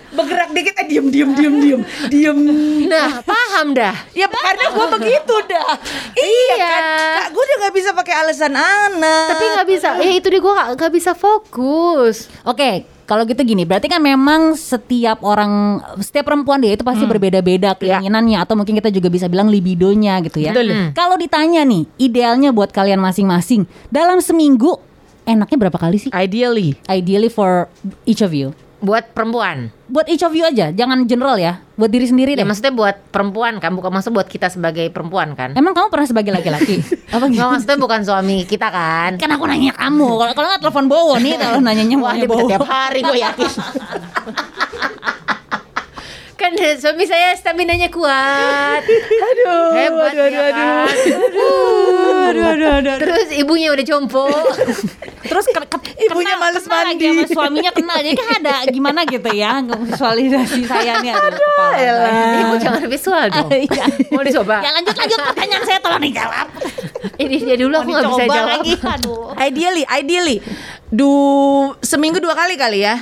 Bergerak 0.08 0.50
dikit 0.50 0.72
eh 0.74 0.86
diem 0.86 1.06
diem 1.06 1.30
diem 1.30 1.54
diem 1.54 1.80
diem. 2.08 2.38
Nah 2.86 3.20
paham 3.20 3.72
dah 3.72 3.92
Ya 4.10 4.24
karena 4.26 4.66
gue 4.70 4.86
begitu 4.90 5.34
dah. 5.46 5.76
Iya 6.10 6.24
Iya. 6.50 6.56
kan. 6.58 6.82
Kak, 7.14 7.28
gue 7.28 7.42
udah 7.42 7.56
gak 7.60 7.74
bisa 7.74 7.90
pakai 7.92 8.14
alasan 8.16 8.54
anak. 8.54 9.28
Tapi 9.30 9.44
nggak 9.46 9.68
bisa 9.68 9.88
Ya 9.98 10.12
itu 10.14 10.26
dia 10.26 10.38
gue 10.38 10.48
nggak 10.50 10.68
nggak 10.74 10.92
bisa 10.92 11.12
fokus 11.12 12.32
Oke, 12.42 12.88
kalau 13.08 13.24
gitu 13.24 13.40
gini, 13.40 13.64
berarti 13.64 13.88
kan 13.88 14.04
memang 14.04 14.52
setiap 14.52 15.24
orang, 15.24 15.80
setiap 16.04 16.28
perempuan 16.28 16.60
dia 16.60 16.76
itu 16.76 16.84
pasti 16.84 17.08
berbeda-beda 17.08 17.72
keinginannya 17.72 18.36
atau 18.36 18.52
mungkin 18.52 18.76
kita 18.76 18.92
juga 18.92 19.08
bisa 19.08 19.32
bilang 19.32 19.48
libidonya 19.48 20.20
gitu 20.20 20.44
ya. 20.44 20.52
Betul. 20.52 20.76
Hmm. 20.76 20.92
Kalau 20.92 21.16
ditanya 21.16 21.64
nih, 21.64 21.88
idealnya 21.96 22.52
buat 22.52 22.68
kalian 22.68 23.00
masing-masing 23.00 23.64
dalam 23.88 24.20
seminggu 24.20 24.76
enaknya 25.24 25.56
berapa 25.56 25.80
kali 25.80 25.96
sih? 25.96 26.12
Ideally. 26.12 26.76
Ideally 26.84 27.32
for 27.32 27.72
each 28.04 28.20
of 28.20 28.36
you. 28.36 28.52
Buat 28.78 29.10
perempuan 29.10 29.74
Buat 29.86 30.06
each 30.06 30.22
of 30.22 30.30
you 30.30 30.44
aja, 30.44 30.68
jangan 30.68 31.02
general 31.02 31.34
ya. 31.34 31.58
Buat 31.74 31.90
diri 31.90 32.04
sendiri 32.04 32.32
Ya 32.32 32.38
deh. 32.38 32.46
maksudnya 32.46 32.70
buat 32.70 32.94
perempuan 33.08 33.58
kan 33.58 33.72
Bukan 33.72 33.90
maksud 33.90 34.10
buat 34.10 34.24
kita 34.24 34.46
sebagai 34.48 34.86
perempuan 34.88 35.32
kan 35.32 35.50
Emang 35.52 35.72
kamu 35.72 35.88
pernah 35.88 36.06
sebagai 36.06 36.30
laki-laki? 36.30 36.78
Apa 37.10 37.26
gitu? 37.26 37.36
Nggak 37.36 37.48
maksudnya 37.50 37.78
bukan 37.78 38.00
suami 38.02 38.36
kita 38.44 38.68
kan 38.68 39.10
Kan 39.16 39.30
aku 39.30 39.44
nanya 39.44 39.74
kamu. 39.74 40.08
Kalau 40.14 40.32
kalau 40.32 40.46
nggak 40.46 40.62
telepon 40.62 40.86
Bowo 40.86 41.14
nih, 41.16 41.34
kalau 41.36 41.58
nanyanya 41.58 41.96
Wah 42.04 42.14
Bowo. 42.22 42.46
tiap 42.46 42.62
hari 42.64 43.00
gue 43.00 43.18
yakin 43.18 43.50
Kan 46.38 46.54
suami 46.80 47.02
saya 47.02 47.34
stamina-nya 47.34 47.90
kuat 47.90 48.86
Aduh. 48.86 49.74
Hebat 49.74 50.12
aduh, 50.12 50.24
ya 50.24 50.38
aduh, 50.40 50.54
kan 50.54 50.86
aduh, 52.24 52.46
aduh, 52.46 52.70
aduh. 52.78 52.96
Terus 52.96 53.28
ibunya 53.32 53.68
udah 53.68 53.82
jompo 53.82 54.30
Terus 55.20 55.44
ke, 55.44 55.58
ke, 55.60 55.78
Ibunya 56.00 56.32
kena- 56.32 56.40
males 56.40 56.62
kena 56.62 56.86
lagi 56.86 57.04
mandi. 57.04 57.26
sama 57.26 57.26
suaminya 57.28 57.70
kena 57.70 57.94
jadi 57.98 58.14
kan 58.14 58.28
ada 58.38 58.54
gimana 58.64 59.00
gitu 59.02 59.30
ya 59.30 59.58
visualisasi 59.60 60.60
saya 60.62 61.02
nih 61.02 61.10
ada 61.10 61.34
kepala 61.34 61.76
elah. 61.82 62.12
Ibu 62.40 62.54
jangan 62.56 62.82
visual 62.86 63.24
dong 63.28 63.50
Iya. 63.50 63.84
Mau 64.08 64.22
dicoba 64.22 64.56
ya 64.60 64.70
lanjut 64.72 64.94
lanjut 64.94 65.18
pertanyaan 65.20 65.64
saya 65.64 65.78
tolong 65.80 66.00
dijawab 66.00 66.46
Ini 67.16 67.36
dia 67.40 67.56
dulu 67.56 67.74
aku 67.74 67.90
nggak 67.90 68.06
bisa 68.08 68.24
jawab 68.24 68.48
lagi 68.54 68.72
aduh 68.78 69.26
Ideally, 69.38 69.84
ideally. 69.88 70.38
Du 70.88 71.10
seminggu 71.78 72.18
dua 72.18 72.32
kali 72.32 72.54
kali 72.54 72.80
ya. 72.80 72.94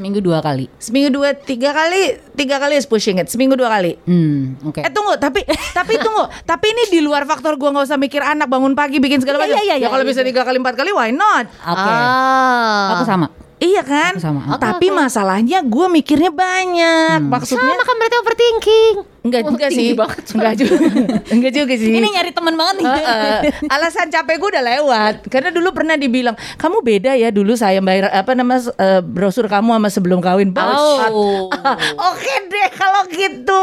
Seminggu 0.00 0.18
dua 0.18 0.40
kali 0.40 0.64
Seminggu 0.80 1.12
dua 1.12 1.36
tiga 1.36 1.70
kali, 1.70 2.16
tiga 2.32 2.56
kali 2.56 2.74
is 2.74 2.88
pushing 2.88 3.20
it. 3.20 3.28
Seminggu 3.28 3.52
dua 3.52 3.68
kali. 3.68 4.00
hmm 4.00 4.64
oke 4.64 4.80
Eh 4.80 4.88
tunggu, 4.88 5.12
tapi 5.14 5.44
tapi 5.70 6.00
tunggu, 6.00 6.24
tapi 6.50 6.66
ini 6.66 6.88
di 6.88 7.00
luar 7.00 7.22
faktor 7.22 7.54
gua 7.54 7.68
nggak 7.70 7.84
usah 7.84 8.00
mikir 8.00 8.18
anak 8.18 8.48
bangun 8.48 8.72
pagi 8.72 8.96
bikin 8.96 9.20
segala 9.20 9.36
Iya, 9.38 9.44
macam. 9.44 9.56
iya, 9.60 9.64
iya, 9.70 9.76
ya 9.76 9.88
kalau 9.88 10.02
iya. 10.02 10.10
bisa 10.10 10.24
tiga 10.24 10.40
kali 10.40 10.56
empat 10.56 10.74
kali, 10.74 10.90
why 10.90 11.12
not? 11.12 11.44
oke 11.60 11.76
Ah. 11.84 12.96
aku 12.96 13.04
sama 13.04 13.28
Iya 13.60 13.84
kan? 13.84 14.16
Aku 14.16 14.24
sama. 14.24 14.40
Oke, 14.50 14.64
tapi 14.64 14.88
masalahnya 14.88 15.60
gue 15.60 15.86
mikirnya 15.86 16.32
banyak. 16.32 17.20
Maksudnya 17.20 17.76
Sama 17.76 17.84
kan 17.84 17.94
berarti 17.94 18.16
overthinking 18.16 18.94
enggak 19.20 19.42
Oh, 19.44 19.52
juga 19.52 19.66
sih. 19.68 19.92
banget. 19.92 20.24
Enggak 20.32 20.54
juga. 20.56 20.74
enggak 21.36 21.52
juga 21.52 21.74
sih. 21.76 21.92
ini 21.92 22.08
nyari 22.08 22.32
teman 22.32 22.56
banget 22.56 22.74
nih 22.80 22.86
Heeh. 22.88 23.40
alasan 23.76 24.08
capek 24.08 24.34
gue 24.34 24.48
udah 24.48 24.64
lewat 24.66 25.14
karena 25.28 25.52
dulu 25.52 25.68
pernah 25.70 25.92
dibilang 25.94 26.32
kamu 26.56 26.80
beda 26.80 27.12
ya 27.14 27.28
dulu 27.28 27.52
saya 27.52 27.78
bayar 27.78 28.08
apa 28.08 28.32
nama 28.32 28.56
eh, 28.56 29.04
brosur 29.04 29.44
kamu 29.44 29.76
sama 29.76 29.88
sebelum 29.88 30.18
kawin. 30.18 30.56
Oh. 30.56 31.52
oke 32.08 32.32
deh 32.48 32.68
kalau 32.72 33.04
gitu 33.06 33.62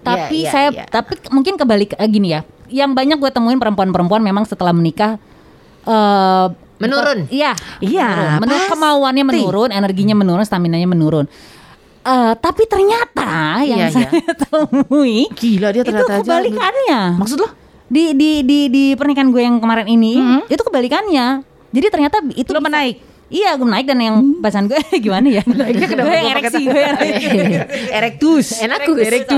tapi 0.00 0.42
Iya, 0.42 0.42
iya, 0.42 0.50
saya 0.50 0.68
iya. 0.74 0.84
tapi 0.84 1.22
mungkin 1.30 1.54
kebalik 1.54 1.94
eh, 1.94 2.08
gini 2.08 2.34
ya 2.34 2.42
yang 2.66 2.92
banyak 2.92 3.14
gue 3.16 3.30
temuin 3.30 3.56
perempuan-perempuan 3.56 4.20
memang 4.20 4.42
setelah 4.42 4.74
menikah 4.74 5.22
eh 5.84 6.46
Menurun. 6.78 7.18
Iya, 7.28 7.52
Iya, 7.78 8.38
menurun. 8.38 8.68
Kemauannya 8.70 9.24
menurun, 9.24 9.70
energinya 9.70 10.14
menurun, 10.14 10.42
stamina 10.42 10.74
nya 10.74 10.86
menurun. 10.86 11.26
Eh, 12.00 12.32
tapi 12.38 12.64
ternyata 12.64 13.28
yang 13.60 13.84
Iya, 13.84 13.92
saya 13.92 14.08
temui 14.42 15.28
gila 15.30 15.68
dia 15.70 15.82
itu 15.82 15.90
ternyata 15.90 16.12
aja 16.14 16.22
kebalikannya. 16.24 17.00
maksud 17.14 17.36
lo 17.36 17.48
Di 17.84 18.12
di 18.12 18.40
di 18.42 18.58
di 18.68 18.84
pernikahan 18.92 19.28
gue 19.28 19.40
yang 19.40 19.56
kemarin 19.58 19.84
ini 19.86 20.16
itu 20.46 20.60
kebalikannya. 20.60 21.40
Jadi 21.68 21.86
ternyata 21.88 22.20
itu 22.30 22.48
Lo 22.48 22.60
bisa- 22.60 22.68
menaik? 22.68 22.96
Iya, 23.28 23.56
gue 23.56 23.64
naik 23.66 23.84
dan 23.84 23.98
yang 23.98 24.16
pasangan 24.40 24.68
gue 24.68 24.80
gimana 25.04 25.28
ya? 25.28 25.44
Naiknya 25.44 25.84
kenapa 25.86 26.08
gue 26.08 26.20
ereksi, 26.30 26.62
gue 26.64 26.80
yang 26.80 26.96
ereksi. 26.96 27.28
erectus 27.98 28.46
Enakus. 28.56 28.96
erectus 28.98 29.36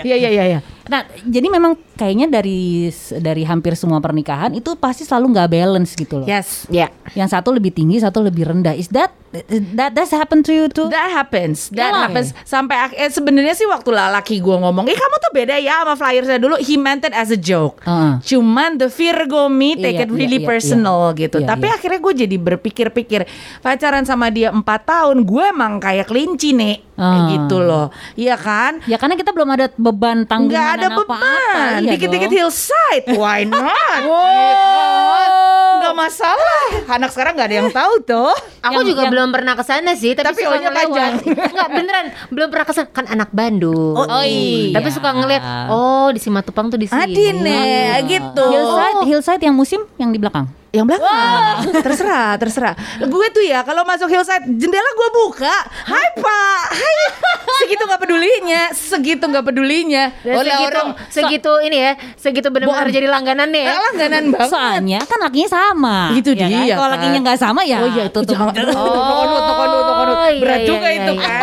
Iya, 0.00 0.16
iya, 0.16 0.28
iya, 0.30 0.44
iya, 0.46 0.58
iya. 0.88 0.98
iya 0.98 1.04
iya 1.04 1.12
iya 1.12 1.14
iya 1.14 1.26
Nah, 1.28 1.28
jadi 1.28 1.46
memang 1.52 1.72
kayaknya 1.94 2.26
dari 2.32 2.88
dari 3.20 3.42
hampir 3.44 3.76
semua 3.76 4.00
pernikahan 4.00 4.56
itu 4.56 4.72
pasti 4.80 5.04
selalu 5.04 5.36
nggak 5.36 5.48
balance 5.52 5.92
gitu 5.92 6.24
loh. 6.24 6.26
yes 6.26 6.64
Ya 6.72 6.88
Yang 7.12 7.36
satu 7.36 7.52
lebih 7.52 7.76
tinggi, 7.76 8.00
satu 8.00 8.24
lebih 8.24 8.48
rendah. 8.48 8.72
Is 8.72 8.88
that 8.92 9.12
that 9.76 9.92
that's 9.92 10.12
happen 10.12 10.40
to 10.40 10.52
you 10.52 10.66
too? 10.72 10.88
That 10.88 11.12
happens. 11.12 11.68
That 11.72 11.92
Iyalah. 11.92 12.02
happens. 12.08 12.32
Sampai 12.48 12.76
eh, 12.96 13.12
sebenarnya 13.12 13.52
sih 13.52 13.68
waktu 13.68 13.92
laki 13.92 14.40
gue 14.40 14.56
ngomong, 14.56 14.88
"Eh, 14.88 14.96
kamu 14.96 15.16
tuh 15.20 15.32
beda 15.36 15.56
ya 15.60 15.84
sama 15.84 15.94
flyer 16.00 16.24
saya 16.24 16.40
dulu." 16.40 16.56
He 16.60 16.80
meant 16.80 17.04
it 17.04 17.12
as 17.12 17.28
a 17.28 17.36
joke. 17.36 17.80
Heeh. 17.84 18.24
Cuman 18.24 18.80
the 18.80 18.88
Virgo 18.88 19.52
me 19.52 19.76
take 19.76 20.00
Iya, 20.00 20.04
it 20.08 20.10
really 20.12 20.40
iya, 20.40 20.44
iya, 20.44 20.48
personal 20.48 21.12
gitu. 21.12 21.44
Iya, 21.44 21.48
Tapi 21.48 21.66
iya. 21.68 21.74
akhirnya 21.76 22.00
gue 22.00 22.14
jadi 22.24 22.36
berpikir-pikir 22.40 23.20
pacaran 23.60 24.04
sama 24.08 24.32
dia 24.32 24.48
empat 24.48 24.88
tahun, 24.88 25.24
gue 25.28 25.44
emang 25.52 25.76
kayak 25.80 26.08
kelinci 26.08 26.56
nih, 26.56 26.87
Kayak 26.98 27.14
Ah. 27.16 27.28
gitu 27.30 27.56
loh. 27.58 27.86
Iya 28.12 28.34
kan? 28.34 28.82
Ya 28.84 28.98
karena 28.98 29.14
kita 29.14 29.30
belum 29.30 29.48
ada 29.48 29.70
beban 29.72 30.26
tanggungan 30.26 30.50
Nggak 30.50 30.68
ada 30.74 30.86
apa-apa. 30.90 31.14
beban. 31.14 31.78
Iya 31.78 31.90
Dikit-dikit 31.94 32.30
hillside, 32.32 33.06
why 33.14 33.46
not? 33.46 34.02
Nggak 35.78 35.94
masalah. 35.96 36.64
Anak 36.90 37.10
sekarang 37.10 37.32
nggak 37.32 37.48
ada 37.48 37.56
yang 37.56 37.70
tahu 37.70 37.94
tuh. 38.02 38.34
Aku 38.60 38.82
Yang- 38.82 38.88
juga 38.88 39.00
yang- 39.00 39.12
belum 39.14 39.28
pernah 39.30 39.54
ke 39.54 39.62
sana 39.62 39.94
sih, 39.94 40.12
tapi, 40.12 40.26
Tapi 40.34 40.40
suka 40.42 40.58
panjang. 40.68 41.12
Enggak 41.54 41.68
beneran, 41.70 42.04
belum 42.28 42.48
pernah 42.50 42.66
ke 42.66 42.74
sana. 42.74 42.88
Kan 42.90 43.06
anak 43.06 43.30
Bandung. 43.30 43.94
Oh, 43.94 44.20
iya. 44.20 44.74
Tapi 44.74 44.88
suka 44.90 45.14
ngeliat, 45.14 45.42
oh 45.70 46.10
di 46.10 46.18
Simatupang 46.18 46.66
tuh 46.66 46.76
di 46.76 46.84
sini. 46.84 46.98
Adine 46.98 47.62
gitu. 48.04 48.42
Hillside, 48.44 48.98
hillside 49.06 49.42
yang 49.44 49.54
musim 49.54 49.86
yang 49.96 50.10
di 50.10 50.18
belakang. 50.18 50.50
Yang 50.68 50.86
belakang. 50.92 51.56
terserah, 51.80 52.30
terserah. 52.36 52.74
Gue 53.08 53.26
tuh 53.32 53.40
ya 53.40 53.64
kalau 53.64 53.88
masuk 53.88 54.04
hillside 54.06 54.44
jendela 54.44 54.90
gue 54.92 55.08
buka. 55.16 55.54
Hai 55.88 56.08
Pak, 56.12 56.62
hai. 56.76 56.94
Segitu 57.64 57.82
nggak 57.88 58.00
pedulinya, 58.00 58.62
segitu 58.70 59.24
nggak 59.24 59.44
pedulinya. 59.48 60.04
Dan 60.20 60.34
Oleh 60.36 60.52
segitu, 60.52 60.68
orang 60.68 60.88
segitu 61.08 61.52
ini 61.64 61.78
ya, 61.80 61.92
segitu 62.14 62.48
benar-benar 62.52 62.88
jadi 62.92 63.08
langganan 63.08 63.48
nih 63.48 63.62
ya. 63.64 63.72
Eh, 63.72 63.80
langganan 63.90 64.24
banget. 64.30 64.52
Soalnya 64.52 65.00
kan 65.08 65.18
lakinya 65.24 65.48
sama. 65.50 65.96
Itu 66.12 66.30
ya 66.36 66.46
dia, 66.46 66.60
Kan? 66.60 66.76
Kalau 66.76 66.88
kan. 66.88 66.94
lakinya 67.00 67.18
nggak 67.24 67.38
sama 67.40 67.60
ya. 67.64 67.78
Oh 67.80 67.88
iya 67.88 68.04
itu 68.06 68.20
tuh 68.22 68.36
Oh, 70.08 70.28
iya, 70.28 70.40
berat 70.42 70.60
iya, 70.60 70.68
juga 70.68 70.88
iya, 70.92 70.98
itu 71.00 71.12
iya. 71.16 71.24
kan. 71.24 71.42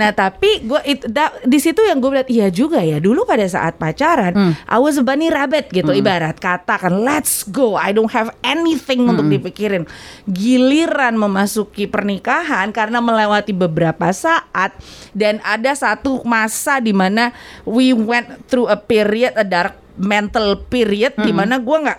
Nah 0.00 0.10
tapi 0.12 0.50
gue 0.64 0.80
itu 0.88 1.04
di 1.44 1.58
situ 1.60 1.80
yang 1.84 2.00
gue 2.00 2.10
lihat 2.12 2.28
iya 2.32 2.46
juga 2.48 2.80
ya 2.80 2.96
dulu 2.98 3.22
pada 3.24 3.44
saat 3.44 3.76
pacaran 3.76 4.32
Hmm. 4.32 4.56
I 4.64 4.80
was 4.80 4.96
a 4.96 5.04
bunny 5.04 5.28
rabbit 5.28 5.68
gitu 5.68 5.92
ibarat 5.92 6.40
kata 6.40 6.78
kan 6.78 7.04
let's 7.04 7.44
go 7.44 7.76
I 7.76 7.92
don't 7.92 8.08
have 8.08 8.32
anything 8.62 9.02
untuk 9.02 9.26
Hmm. 9.26 9.34
dipikirin. 9.34 9.84
Giliran 10.30 11.18
memasuki 11.18 11.90
pernikahan 11.90 12.70
karena 12.70 13.02
melewati 13.02 13.50
beberapa 13.50 14.14
saat 14.14 14.70
dan 15.10 15.42
ada 15.42 15.74
satu 15.74 16.22
masa 16.22 16.78
di 16.78 16.94
mana 16.94 17.34
we 17.66 17.90
went 17.90 18.46
through 18.46 18.70
a 18.70 18.78
period 18.78 19.34
a 19.34 19.42
dark 19.42 19.74
mental 19.98 20.54
period 20.70 21.12
di 21.18 21.34
Hmm. 21.34 21.42
mana 21.42 21.58
gue 21.58 21.78
nggak 21.82 21.98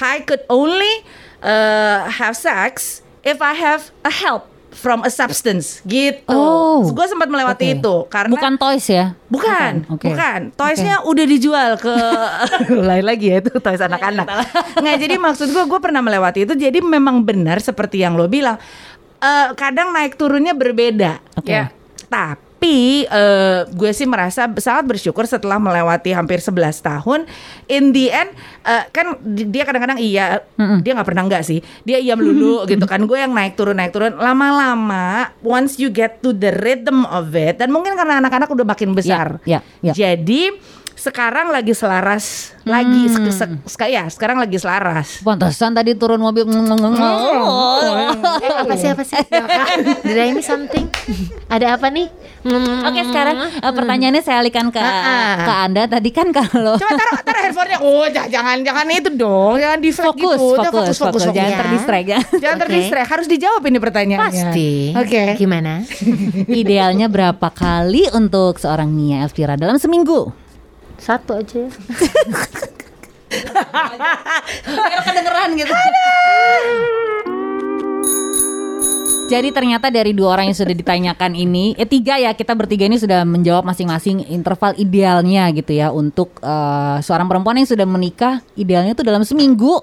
I 0.00 0.22
could 0.22 0.46
only 0.46 1.02
uh, 1.42 2.06
have 2.08 2.38
sex 2.38 3.02
if 3.26 3.42
I 3.42 3.58
have 3.58 3.90
a 4.00 4.14
help 4.14 4.53
from 4.74 5.06
a 5.06 5.10
substance 5.10 5.80
gitu. 5.86 6.28
Oh. 6.28 6.82
gue 6.84 7.06
sempat 7.06 7.30
melewati 7.30 7.72
Oke. 7.72 7.76
itu 7.80 7.94
karena 8.10 8.32
Bukan 8.34 8.52
toys 8.58 8.86
ya? 8.90 9.14
Bukan, 9.30 9.88
Oke. 9.88 10.10
bukan. 10.10 10.52
Toysnya 10.52 11.06
udah 11.06 11.24
dijual 11.24 11.70
ke 11.78 11.94
lain 12.90 13.04
lagi 13.06 13.30
ya 13.32 13.40
itu 13.40 13.50
toys 13.62 13.80
anak-anak. 13.80 14.26
Nggak, 14.82 14.96
jadi 15.00 15.14
maksud 15.16 15.48
gue, 15.54 15.64
gue 15.64 15.80
pernah 15.80 16.02
melewati 16.02 16.44
itu. 16.44 16.54
Jadi 16.58 16.82
memang 16.82 17.24
benar 17.24 17.62
seperti 17.62 18.02
yang 18.02 18.18
lo 18.18 18.28
bilang. 18.28 18.60
Eh, 19.24 19.48
kadang 19.56 19.94
naik 19.94 20.20
turunnya 20.20 20.52
berbeda. 20.52 21.22
Oke. 21.40 21.54
Ya. 21.54 21.72
Tapi 22.12 22.43
Tapi 22.64 23.04
eh, 23.04 23.60
gue 23.76 23.90
sih 23.92 24.08
merasa 24.08 24.48
sangat 24.48 24.88
bersyukur 24.88 25.28
setelah 25.28 25.60
melewati 25.60 26.16
hampir 26.16 26.40
11 26.40 26.80
tahun. 26.80 27.28
In 27.68 27.92
the 27.92 28.08
end 28.08 28.32
eh, 28.64 28.88
kan 28.88 29.20
di- 29.20 29.52
dia 29.52 29.68
kadang-kadang 29.68 30.00
iya, 30.00 30.40
dia 30.80 30.96
nggak 30.96 31.04
pernah 31.04 31.28
enggak 31.28 31.44
sih. 31.44 31.60
Dia 31.84 32.00
iya 32.00 32.16
melulu 32.16 32.64
gitu 32.72 32.88
kan. 32.88 33.04
Gue 33.04 33.20
yang 33.20 33.36
naik 33.36 33.60
turun 33.60 33.76
naik 33.76 33.92
turun. 33.92 34.16
Lama-lama 34.16 35.28
once 35.44 35.76
you 35.76 35.92
get 35.92 36.24
to 36.24 36.32
the 36.32 36.56
rhythm 36.56 37.04
of 37.04 37.36
it 37.36 37.60
dan 37.60 37.68
mungkin 37.68 38.00
karena 38.00 38.24
anak-anak 38.24 38.48
udah 38.48 38.64
makin 38.64 38.96
besar. 38.96 39.44
ya, 39.44 39.60
ya. 39.84 39.92
Jadi 39.92 40.56
sekarang 40.94 41.48
lagi 41.48 41.72
selaras 41.72 42.54
lagi 42.64 43.06
Hmm. 43.06 43.28
se- 43.28 43.36
se- 43.36 43.60
seka- 43.68 43.86
ya 43.86 44.08
sekarang 44.08 44.38
lagi 44.38 44.56
selaras. 44.56 45.20
Pantesan 45.20 45.70
tadi 45.70 45.92
turun 45.92 46.16
mobil 46.16 46.48
Eh, 46.48 46.56
apa 48.56 48.74
sih 48.74 48.88
apa 48.88 49.02
sih? 49.02 49.20
Did 50.00 50.16
I 50.16 50.32
miss 50.32 50.46
something? 50.46 50.88
Ada 51.46 51.76
apa 51.76 51.88
nih? 51.88 52.08
Hmm. 52.40 52.84
Oke 52.84 53.00
sekarang 53.04 53.36
eh, 53.52 53.72
pertanyaannya 53.72 54.20
saya 54.20 54.40
alihkan 54.40 54.68
ke 54.68 54.76
Ah. 54.76 55.36
ke 55.40 55.52
anda 55.60 55.82
tadi 55.86 56.08
kan 56.08 56.28
kalau 56.30 56.76
Coba 56.76 56.92
taruh 56.94 57.18
taruh 57.20 57.40
handphonenya. 57.42 57.78
Oh, 57.80 58.04
jangan 58.08 58.56
jangan 58.60 58.84
itu 58.88 59.10
dong. 59.12 59.56
Jangan 59.56 59.78
di 59.78 59.90
flag 59.90 60.06
fokus, 60.10 60.36
gitu. 60.36 60.56
Udah, 60.56 60.70
fokus, 60.70 60.96
fokus, 60.96 61.22
jangan 61.28 61.50
Ya. 61.50 61.58
terdistract 61.60 62.06
ya. 62.06 62.18
Jangan 62.40 62.58
terdistract. 62.60 63.08
Harus 63.10 63.26
dijawab 63.26 63.62
ini 63.62 63.78
pertanyaannya. 63.78 64.24
Pasti. 64.24 64.70
Oke. 64.94 65.22
Gimana? 65.36 65.84
Idealnya 66.46 67.06
berapa 67.06 67.48
kali 67.48 68.08
untuk 68.10 68.56
seorang 68.56 68.88
Nia 68.88 69.24
Elvira 69.24 69.54
dalam 69.54 69.76
seminggu? 69.76 70.43
Satu 70.98 71.38
aja. 71.38 71.62
Biar 74.64 75.00
kedengeran 75.02 75.50
gitu. 75.58 75.74
Jadi 79.24 79.48
ternyata 79.56 79.88
dari 79.88 80.12
dua 80.12 80.36
orang 80.36 80.52
yang 80.52 80.58
sudah 80.58 80.76
ditanyakan 80.76 81.32
ini, 81.32 81.72
eh 81.80 81.88
tiga 81.88 82.20
ya 82.20 82.36
kita 82.36 82.52
bertiga 82.52 82.84
ini 82.84 83.00
sudah 83.00 83.24
menjawab 83.24 83.64
masing-masing 83.64 84.28
interval 84.28 84.76
idealnya 84.76 85.48
gitu 85.56 85.72
ya 85.72 85.88
untuk 85.88 86.36
eh, 86.44 86.98
seorang 87.00 87.24
perempuan 87.24 87.56
yang 87.56 87.66
sudah 87.66 87.88
menikah 87.88 88.44
idealnya 88.52 88.92
tuh 88.92 89.08
dalam 89.08 89.24
seminggu 89.24 89.80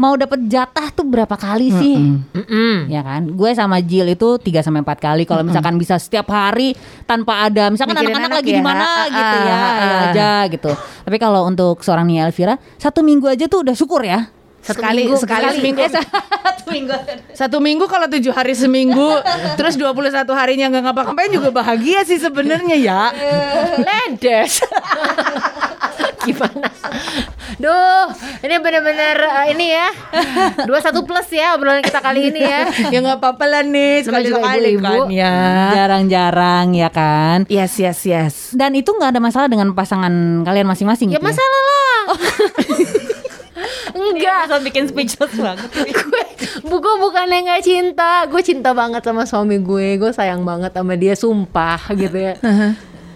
mau 0.00 0.16
dapat 0.16 0.40
jatah 0.48 0.88
tuh 0.88 1.04
berapa 1.04 1.36
kali 1.36 1.68
sih? 1.76 1.96
Mm-mm. 2.32 2.88
Ya 2.88 3.04
kan, 3.04 3.28
gue 3.36 3.50
sama 3.52 3.84
Jill 3.84 4.16
itu 4.16 4.40
3 4.40 4.64
sampai 4.64 4.80
empat 4.80 4.96
kali. 4.96 5.28
Kalau 5.28 5.44
misalkan 5.44 5.76
bisa 5.76 6.00
setiap 6.00 6.32
hari 6.32 6.72
tanpa 7.04 7.44
ada, 7.44 7.68
misalkan 7.68 8.00
anak-anak 8.00 8.32
anak 8.32 8.38
lagi 8.40 8.50
ya. 8.50 8.56
di 8.56 8.64
mana 8.64 8.88
gitu 9.12 9.36
ya, 9.44 9.60
ya 9.60 9.98
aja 10.08 10.30
gitu. 10.48 10.72
Tapi 11.04 11.16
kalau 11.20 11.44
untuk 11.44 11.84
seorang 11.84 12.08
Nia 12.08 12.24
Elvira, 12.24 12.56
satu 12.80 13.04
minggu 13.04 13.28
aja 13.28 13.44
tuh 13.44 13.60
udah 13.60 13.76
syukur 13.76 14.00
ya. 14.00 14.32
Satu 14.60 14.80
sekali 14.80 15.08
minggu, 15.08 15.16
sekali 15.20 15.44
sekali. 15.44 15.56
seminggu. 15.60 15.80
satu 16.48 16.68
minggu. 16.72 16.92
Satu 17.36 17.56
minggu 17.60 17.84
kalau 17.88 18.06
tujuh 18.08 18.32
hari 18.32 18.56
seminggu, 18.56 19.08
terus 19.60 19.76
21 19.76 20.24
harinya 20.32 20.66
nggak 20.72 20.84
ngapa-ngapain 20.88 21.32
juga 21.32 21.52
bahagia 21.52 22.08
sih 22.08 22.16
sebenarnya 22.16 22.76
ya. 22.76 23.12
Ledes. 23.80 24.64
Gimana? 26.24 26.79
Duh, 27.60 28.08
ini 28.40 28.56
benar-benar 28.56 29.16
uh, 29.20 29.46
ini 29.52 29.76
ya. 29.76 29.88
Dua 30.68 30.80
satu 30.80 31.04
plus 31.04 31.28
ya 31.28 31.52
obrolan 31.52 31.84
kita 31.84 32.00
kali 32.00 32.32
ini 32.32 32.40
ya. 32.40 32.64
ya 32.88 32.98
nggak 33.04 33.20
apa-apa 33.20 33.44
lah 33.44 33.60
nih 33.60 34.00
Namanya 34.08 34.24
juga 34.24 34.40
ibu-ibu. 34.56 34.80
kan 34.80 34.98
ya. 35.12 35.36
Jarang-jarang 35.76 36.66
ya 36.72 36.88
kan. 36.88 37.44
Yes 37.52 37.76
yes 37.76 38.00
yes. 38.08 38.34
Dan 38.56 38.72
itu 38.72 38.88
nggak 38.88 39.12
ada 39.12 39.20
masalah 39.20 39.52
dengan 39.52 39.76
pasangan 39.76 40.40
kalian 40.40 40.64
masing-masing 40.64 41.12
Ya 41.12 41.20
gitu 41.20 41.28
masalah 41.28 41.60
lah. 41.68 42.00
Enggak. 44.00 44.40
Langsung 44.48 44.64
bikin 44.64 44.84
speechless 44.88 45.34
banget. 45.36 45.68
gue 46.00 46.24
bu 46.64 46.80
gue 46.80 46.94
bukannya 46.98 47.46
nggak 47.46 47.62
cinta 47.62 48.24
gue 48.26 48.40
cinta 48.40 48.72
banget 48.72 49.02
sama 49.04 49.28
suami 49.28 49.60
gue 49.60 50.00
gue 50.00 50.10
sayang 50.10 50.42
banget 50.42 50.72
sama 50.72 50.94
dia 50.96 51.14
sumpah 51.14 51.78
gitu 51.94 52.16
ya 52.16 52.34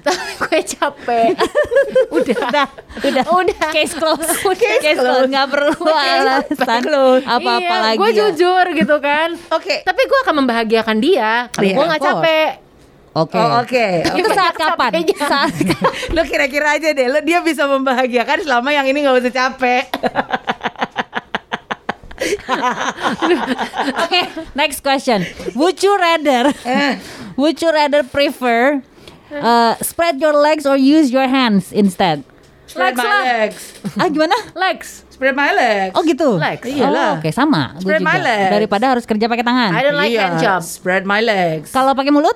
tapi 0.04 0.30
gue 0.44 0.58
capek 0.60 1.28
udah 2.16 2.36
udah, 2.44 2.66
udah, 3.00 3.24
Udah. 3.24 3.68
Case 3.72 3.96
close. 3.96 4.28
Case 4.84 5.00
close. 5.00 5.00
close. 5.00 5.28
Nggak 5.32 5.48
perlu 5.48 5.72
alasan 5.88 6.82
apa-apa 7.24 7.64
Iya, 7.74 7.80
lagi. 7.80 7.98
gue 7.98 8.10
ya. 8.10 8.16
jujur 8.20 8.64
gitu 8.76 8.96
kan 9.00 9.32
Oke. 9.50 9.80
tapi 9.82 10.02
gue 10.04 10.18
akan 10.28 10.34
membahagiakan 10.44 10.96
dia 11.00 11.48
kalau 11.50 11.64
Iya, 11.64 11.74
gue 11.74 11.84
nggak 11.88 12.04
capek 12.04 12.50
Oke. 13.14 13.38
Oh, 13.38 13.62
oke. 13.62 13.86
Itu 14.18 14.26
saat 14.34 14.58
kapan? 14.58 14.90
Saat 15.14 15.54
lo 16.10 16.26
kira-kira 16.26 16.74
aja 16.74 16.90
deh, 16.90 17.06
lo 17.06 17.22
dia 17.22 17.38
bisa 17.46 17.62
membahagiakan 17.62 18.42
selama 18.42 18.74
yang 18.74 18.90
ini 18.90 19.06
nggak 19.06 19.22
usah 19.22 19.30
capek. 19.30 19.86
Oke, 24.02 24.20
next 24.54 24.82
question. 24.82 25.22
Would 25.54 25.78
you 25.78 25.94
rather 25.94 26.50
Would 27.36 27.62
you 27.62 27.70
rather 27.70 28.02
prefer 28.02 28.82
uh, 29.36 29.74
spread 29.80 30.18
your 30.18 30.32
legs 30.32 30.64
or 30.64 30.76
use 30.76 31.10
your 31.10 31.26
hands 31.26 31.70
instead? 31.70 32.22
Spread 32.64 32.94
Legs 32.94 32.98
my 32.98 33.06
lah. 33.06 33.22
legs. 33.22 33.60
Ah 33.94 34.08
gimana? 34.08 34.36
legs 34.56 35.04
Spread 35.06 35.38
my 35.38 35.54
legs. 35.54 35.94
Oh 35.94 36.02
gitu. 36.02 36.34
Legs. 36.34 36.66
Iyalah. 36.66 37.10
Oh, 37.14 37.22
Oke, 37.22 37.30
sama. 37.30 37.78
Gua 37.78 37.86
Spread 37.86 38.02
my 38.02 38.18
juga. 38.18 38.26
legs. 38.26 38.50
Daripada 38.50 38.84
harus 38.90 39.04
kerja 39.06 39.26
pakai 39.30 39.44
tangan. 39.46 39.70
I 39.70 39.80
don't 39.80 39.94
like 39.94 40.10
Iya, 40.10 40.22
hand 40.26 40.36
job 40.42 40.60
Spread 40.60 41.06
my 41.06 41.22
legs. 41.22 41.70
Kalau 41.70 41.94
pakai 41.94 42.10
mulut? 42.10 42.34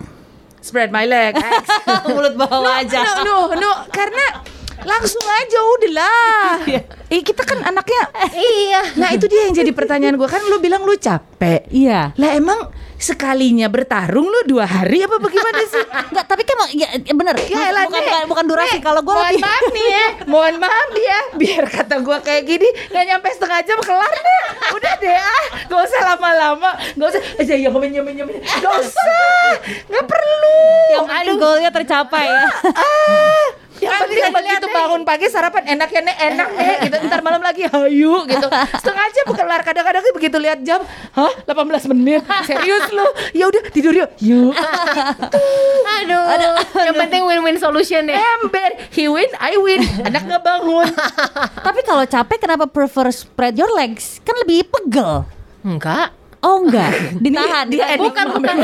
Spread 0.63 0.95
my 0.95 1.03
legs. 1.03 1.43
mulut 2.15 2.39
bawah 2.39 2.79
aja. 2.79 3.03
no, 3.19 3.51
no, 3.51 3.59
no, 3.59 3.71
karena 3.91 4.47
langsung 4.79 5.27
aja 5.27 5.59
udahlah. 5.59 6.55
Eh 7.09 7.25
kita 7.25 7.41
kan 7.43 7.65
anaknya. 7.65 8.05
iya 8.31 8.85
Nah 8.95 9.11
itu 9.11 9.27
dia 9.27 9.49
yang 9.49 9.57
jadi 9.57 9.73
pertanyaan 9.73 10.15
gue 10.15 10.29
kan 10.29 10.45
lu 10.45 10.61
bilang 10.61 10.85
lu 10.85 10.93
capek. 10.95 11.67
Iya. 11.73 12.13
Lah 12.15 12.31
emang 12.37 12.69
sekalinya 12.99 13.71
bertarung 13.71 14.27
lu 14.27 14.41
dua 14.45 14.67
hari 14.67 15.07
apa 15.07 15.23
bagaimana 15.23 15.63
sih? 15.71 15.83
Enggak, 16.11 16.25
tapi 16.27 16.43
kan 16.43 16.59
ya, 16.75 16.89
ya 16.99 17.15
bener. 17.15 17.35
Ya 17.47 17.71
bukan, 17.87 18.03
Nek. 18.03 18.11
bukan 18.11 18.25
bukan 18.27 18.45
durasi. 18.51 18.79
Nek, 18.79 18.85
Kalau 18.85 19.01
gue 19.07 19.15
mohon 19.15 19.27
lebih 19.31 19.43
maaf 19.47 19.65
nih 19.71 19.87
ya, 19.87 20.07
mohon 20.27 20.55
maaf 20.59 20.89
nih 20.91 21.05
ya, 21.07 21.21
biar 21.39 21.65
kata 21.71 21.95
gue 22.03 22.17
kayak 22.27 22.43
gini 22.45 22.69
nggak 22.91 23.05
nyampe 23.07 23.29
setengah 23.31 23.61
jam 23.63 23.79
kelar 23.81 24.11
deh, 24.13 24.43
udah 24.75 24.95
deh 24.99 25.15
ah, 25.15 25.45
gak 25.71 25.81
usah 25.87 26.01
lama-lama, 26.15 26.71
gak 26.99 27.09
usah 27.15 27.23
aja 27.39 27.55
ya 27.55 27.71
nyamin 27.71 27.91
nyamin 28.03 28.15
nyamin, 28.25 28.37
gak 28.43 28.75
usah, 28.83 29.63
nggak 29.87 30.05
perlu. 30.05 30.59
yang 30.89 31.07
penting 31.07 31.37
goalnya 31.39 31.71
tercapai 31.71 32.27
ya. 32.27 32.49
Ah, 32.75 33.45
yang 33.79 33.93
Kan 33.95 34.01
penting 34.07 34.33
begitu 34.35 34.67
bangun 34.71 35.03
pagi 35.07 35.27
sarapan 35.31 35.65
enak 35.79 35.89
ya 35.91 36.01
nek 36.03 36.17
enak 36.19 36.49
nek 36.55 36.77
gitu. 36.87 36.97
Ntar 37.09 37.21
malam 37.23 37.43
lagi 37.43 37.63
hayu 37.67 38.15
gitu. 38.27 38.49
Setengah 38.81 39.07
jam 39.15 39.27
kelar 39.35 39.61
kadang-kadang 39.63 40.03
begitu 40.15 40.37
lihat 40.39 40.59
jam 40.63 40.81
hah? 41.15 41.33
18 41.47 41.91
menit? 41.95 42.23
Serius 42.45 42.91
lu? 42.91 43.07
Ya 43.35 43.49
udah 43.49 43.63
tidur 43.71 43.95
yuk. 43.95 44.11
Yuk. 44.21 44.55
Aduh, 45.99 46.55
yang 46.79 46.95
penting 46.95 47.27
win-win 47.27 47.59
solution 47.59 48.07
ya 48.07 48.17
ember 48.39 48.71
he 48.95 49.11
win 49.11 49.29
I 49.43 49.59
win. 49.59 49.83
Anak 50.07 50.25
nggak 50.29 50.43
bangun 50.45 50.89
tapi 51.67 51.81
kalau 51.85 52.05
capek 52.05 52.39
kenapa 52.39 52.65
prefer 52.69 53.11
spread 53.13 53.59
your 53.59 53.71
legs? 53.75 54.23
Kan 54.23 54.35
lebih 54.45 54.69
pegel. 54.69 55.27
enggak 55.67 56.15
Oh 56.39 56.63
enggak, 56.63 56.95
ditahan. 57.19 57.67
dia 57.67 57.83
ditahan. 57.83 57.99
bukan 58.01 58.27
bukan 58.33 58.57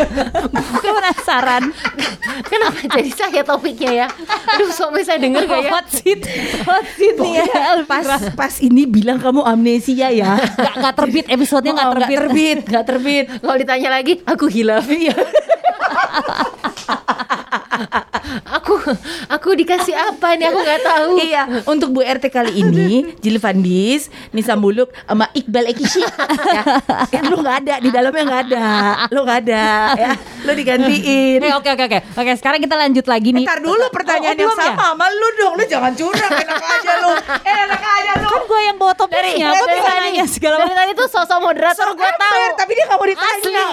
Gue 0.80 0.92
penasaran. 0.94 1.62
kenapa 2.44 2.78
jadi 2.90 3.10
saya 3.10 3.42
topiknya 3.42 3.90
ya 3.94 4.06
aduh 4.48 4.68
suami 4.68 5.00
saya 5.00 5.18
denger 5.18 5.44
gak 5.44 5.60
ya 5.60 5.70
Hot 5.70 5.86
seat, 5.86 6.20
hot 6.62 6.84
seat 6.90 7.14
nih 7.16 7.32
ya. 7.38 7.44
pas 7.84 8.04
pas 8.32 8.52
ini 8.58 8.84
bilang 8.84 9.16
kamu 9.16 9.40
amnesia 9.40 10.08
ya 10.08 10.34
Gak, 10.34 10.74
gak 10.74 10.94
terbit 10.94 11.24
episodenya 11.26 11.72
gak 11.74 11.84
Oh, 11.84 11.92
terbit. 11.94 12.16
terbit 12.18 12.58
nggak 12.64 12.84
terbit 12.84 13.24
kalau 13.38 13.54
ditanya 13.54 13.88
lagi 13.92 14.12
aku 14.24 14.44
hilaf 14.46 14.86
iya 14.86 15.14
aku 18.56 18.74
aku 19.28 19.48
dikasih 19.54 19.92
apa 19.92 20.34
nih 20.34 20.48
aku 20.48 20.58
nggak 20.58 20.82
tahu 20.82 21.12
Iya, 21.16 21.42
untuk 21.64 21.88
Bu 21.90 22.00
RT 22.00 22.28
kali 22.28 22.52
ini 22.56 23.14
Jil 23.18 23.38
Fandis, 23.38 24.08
Nisa 24.30 24.54
Muluk 24.54 24.90
sama 25.04 25.30
Iqbal 25.32 25.70
Ekishi. 25.70 26.02
ya. 26.56 26.62
Ya, 27.08 27.20
lu 27.24 27.40
nggak 27.40 27.56
ada 27.64 27.74
di 27.78 27.88
dalamnya 27.88 28.22
nggak 28.24 28.42
ada, 28.50 28.66
lu 29.08 29.20
nggak 29.22 29.38
ada, 29.46 29.66
ya. 29.94 30.10
Lu 30.44 30.52
digantiin. 30.52 31.40
Oke 31.40 31.70
oke 31.70 31.70
oke 31.72 31.84
oke. 31.86 31.98
Oke 32.14 32.32
sekarang 32.36 32.60
kita 32.60 32.74
lanjut 32.74 33.04
lagi 33.04 33.30
nih. 33.32 33.44
Ntar 33.44 33.60
dulu 33.60 33.84
pertanyaan 33.90 34.22
Oh, 34.34 34.40
oh, 34.40 34.40
yang 34.40 34.50
belum 34.50 34.58
ya? 34.58 34.72
sama 34.72 34.84
sama 34.90 35.06
lu 35.10 35.28
dong, 35.34 35.52
lu 35.54 35.64
jangan 35.64 35.92
curang, 35.92 36.32
enak 36.32 36.58
aja 36.60 36.92
lu, 36.98 37.12
eh, 37.40 37.56
enak 37.64 37.82
aja 37.82 38.12
lu. 38.18 38.28
Kan 38.28 38.42
gue 38.44 38.60
yang 38.62 38.76
bawa 38.76 38.92
topiknya. 38.94 39.48
Gue 39.52 39.68
bisa 39.70 39.90
nanya 39.94 40.24
segala 40.26 40.54
dari 40.60 40.74
tadi 40.74 40.92
tuh 40.92 41.06
sosok 41.06 41.38
moderator 41.40 41.88
gue 41.92 42.10
tahu 42.10 42.40
tapi 42.54 42.70
dia 42.72 42.84
nggak 42.84 42.98
mau 42.98 43.06
ditanya. 43.06 43.34
Asli. 43.34 43.64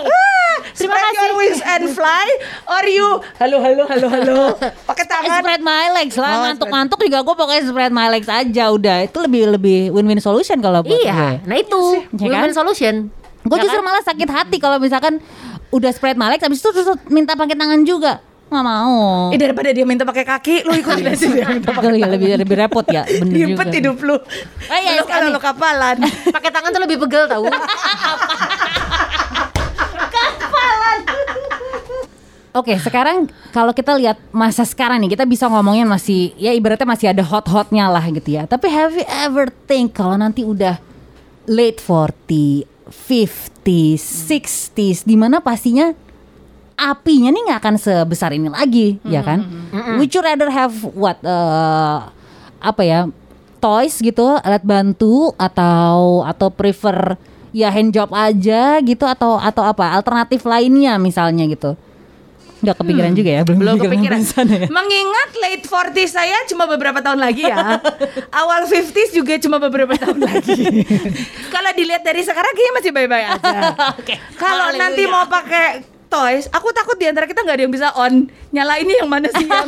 Terima 0.81 0.91
spread 0.91 1.13
your 1.13 1.21
kasih. 1.23 1.37
wings 1.37 1.61
and 1.63 1.83
fly, 1.91 2.27
or 2.67 2.83
you, 2.85 3.07
halo 3.35 3.57
halo 3.59 3.83
halo 3.85 4.07
halo, 4.07 4.37
pakai 4.89 5.05
tangan. 5.05 5.39
Spread 5.39 5.61
my 5.61 5.85
legs 5.93 6.15
lah 6.15 6.31
Oh, 6.31 6.39
ngantuk-ngantuk 6.43 6.99
juga 6.99 7.21
gue 7.21 7.35
pokoknya 7.35 7.63
spread 7.63 7.91
my 7.91 8.09
legs 8.09 8.25
aja 8.27 8.63
udah 8.67 8.97
itu 9.03 9.17
lebih 9.19 9.41
lebih 9.51 9.79
win-win 9.89 10.17
solution 10.17 10.57
kalau 10.57 10.81
buat 10.81 10.97
iya 10.97 11.37
nah 11.41 11.55
itu 11.55 12.01
Ya 12.11 12.27
kan? 12.27 12.41
win-win 12.41 12.55
solution 12.55 12.95
gue 13.39 13.55
Ya 13.55 13.61
justru 13.63 13.79
kan? 13.79 13.87
malah 13.87 14.01
sakit 14.01 14.25
hati 14.27 14.57
kalau 14.57 14.77
misalkan 14.77 15.21
udah 15.69 15.89
spread 15.89 16.13
my 16.13 16.27
legs 16.27 16.41
habis 16.41 16.57
itu 16.57 16.69
terus 16.71 16.89
minta 17.07 17.33
pakai 17.33 17.53
tangan 17.53 17.81
juga 17.81 18.19
nggak 18.47 18.63
mau 18.63 19.31
Eh 19.31 19.39
daripada 19.39 19.69
dia 19.69 19.81
minta 19.81 20.03
pakai 20.03 20.21
kaki, 20.23 20.55
lu 20.61 20.75
ikutin 20.75 21.07
aja 21.07 21.23
dia 21.25 21.47
minta 21.47 21.71
pakai 21.71 21.87
Betul 21.87 21.95
ya, 21.97 22.07
lebih 22.09 22.29
lebih 22.37 22.55
repot 22.57 22.83
ya 22.85 23.07
bener 23.07 23.31
Ribet 23.47 23.55
juga. 23.63 23.71
hidup 23.73 23.97
lu. 24.01 24.15
Oh, 24.17 24.19
iya, 24.75 24.91
lu 24.93 25.05
kalau 25.05 25.23
sekali. 25.23 25.31
lu 25.31 25.39
kapalan. 25.39 25.97
pakai 26.35 26.49
tangan 26.49 26.69
tuh 26.69 26.81
lebih 26.81 26.97
pegel 26.99 27.23
tahu 27.25 27.47
Oke, 32.51 32.75
sekarang 32.75 33.31
kalau 33.55 33.71
kita 33.71 33.95
lihat 33.95 34.19
masa 34.35 34.67
sekarang 34.67 34.99
nih, 34.99 35.15
kita 35.15 35.23
bisa 35.23 35.47
ngomongin 35.47 35.87
masih 35.87 36.35
ya 36.35 36.51
ibaratnya 36.51 36.83
masih 36.83 37.07
ada 37.07 37.23
hot-hotnya 37.23 37.87
lah 37.87 38.03
gitu 38.11 38.35
ya. 38.35 38.43
Tapi 38.43 38.67
have 38.67 38.91
you 38.91 39.07
ever 39.07 39.47
think 39.71 39.95
kalau 39.95 40.19
nanti 40.19 40.43
udah 40.43 40.75
late 41.47 41.79
40, 41.79 42.67
50s, 42.91 44.03
60s 44.27 45.07
di 45.07 45.15
mana 45.15 45.39
pastinya 45.39 45.95
apinya 46.75 47.31
nih 47.31 47.41
nggak 47.47 47.59
akan 47.63 47.75
sebesar 47.79 48.35
ini 48.35 48.51
lagi, 48.51 48.99
ya 49.07 49.23
kan? 49.23 49.47
Would 49.95 50.11
you 50.11 50.19
rather 50.19 50.51
have 50.51 50.75
what 50.91 51.23
eh, 51.23 51.97
apa 52.59 52.83
ya? 52.83 53.07
toys 53.61 54.01
gitu, 54.01 54.25
alat 54.41 54.65
bantu 54.65 55.37
atau 55.37 56.25
atau 56.25 56.49
prefer 56.49 57.13
ya 57.53 57.69
hand 57.69 57.93
job 57.93 58.09
aja 58.09 58.81
gitu 58.81 59.05
atau 59.05 59.37
atau 59.37 59.61
apa? 59.61 59.93
Alternatif 59.93 60.43
lainnya 60.49 60.97
misalnya 60.97 61.45
gitu. 61.45 61.77
Udah 62.61 62.75
kepikiran 62.75 63.11
juga 63.11 63.29
ya, 63.31 63.41
belum, 63.41 63.57
Belum 63.57 63.75
kepikiran 63.75 64.21
kepikiran. 64.21 64.45
ya. 64.47 64.65
Mengingat 64.69 65.29
late 65.35 65.65
40 65.65 66.05
saya 66.07 66.37
cuma 66.45 66.65
beberapa 66.65 67.01
tahun 67.01 67.17
lagi 67.17 67.43
ya. 67.43 67.81
Awal 68.39 68.65
50s 68.65 69.11
juga 69.11 69.33
cuma 69.37 69.57
beberapa 69.57 69.93
tahun 69.93 70.21
lagi. 70.29 70.85
Kalau 71.49 71.71
dilihat 71.73 72.01
dari 72.01 72.21
sekarang 72.21 72.53
kayaknya 72.53 72.73
masih 72.75 72.91
baik-baik 72.91 73.25
aja. 73.33 73.59
Kalau 74.41 74.67
nanti 74.71 75.03
mau 75.05 75.25
pakai 75.25 75.81
toys, 76.05 76.45
aku 76.47 76.69
takut 76.69 76.93
di 76.95 77.07
antara 77.07 77.23
kita 77.23 77.41
nggak 77.41 77.55
ada 77.55 77.63
yang 77.63 77.73
bisa 77.73 77.87
on. 77.95 78.29
Nyala 78.51 78.77
ini 78.77 78.93
yang 78.93 79.07
mana 79.07 79.25
sih 79.27 79.41
yang 79.41 79.65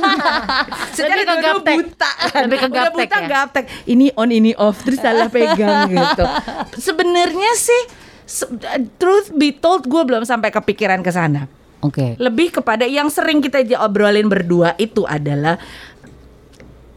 Secara 0.92 1.24
gaptek. 1.34 1.76
buta. 1.82 2.12
Lebih 2.46 2.58
ke 2.60 2.68
Udah 2.68 2.92
buta 2.92 3.18
ya. 3.18 3.28
gaptek. 3.28 3.66
Ini 3.86 4.14
on 4.14 4.30
ini 4.30 4.52
off 4.54 4.84
terus 4.84 5.00
salah 5.00 5.28
pegang 5.28 5.90
gitu. 5.90 6.26
Sebenarnya 6.78 7.52
sih 7.56 7.82
truth 8.98 9.32
be 9.32 9.50
told 9.52 9.84
gue 9.84 10.02
belum 10.04 10.24
sampai 10.24 10.48
kepikiran 10.50 11.00
ke 11.00 11.10
sana 11.10 11.50
Oke. 11.84 12.16
lebih 12.16 12.56
kepada 12.60 12.88
yang 12.88 13.12
sering 13.12 13.44
kita 13.44 13.60
obrolin 13.84 14.32
berdua 14.32 14.74
itu 14.80 15.04
adalah 15.04 15.60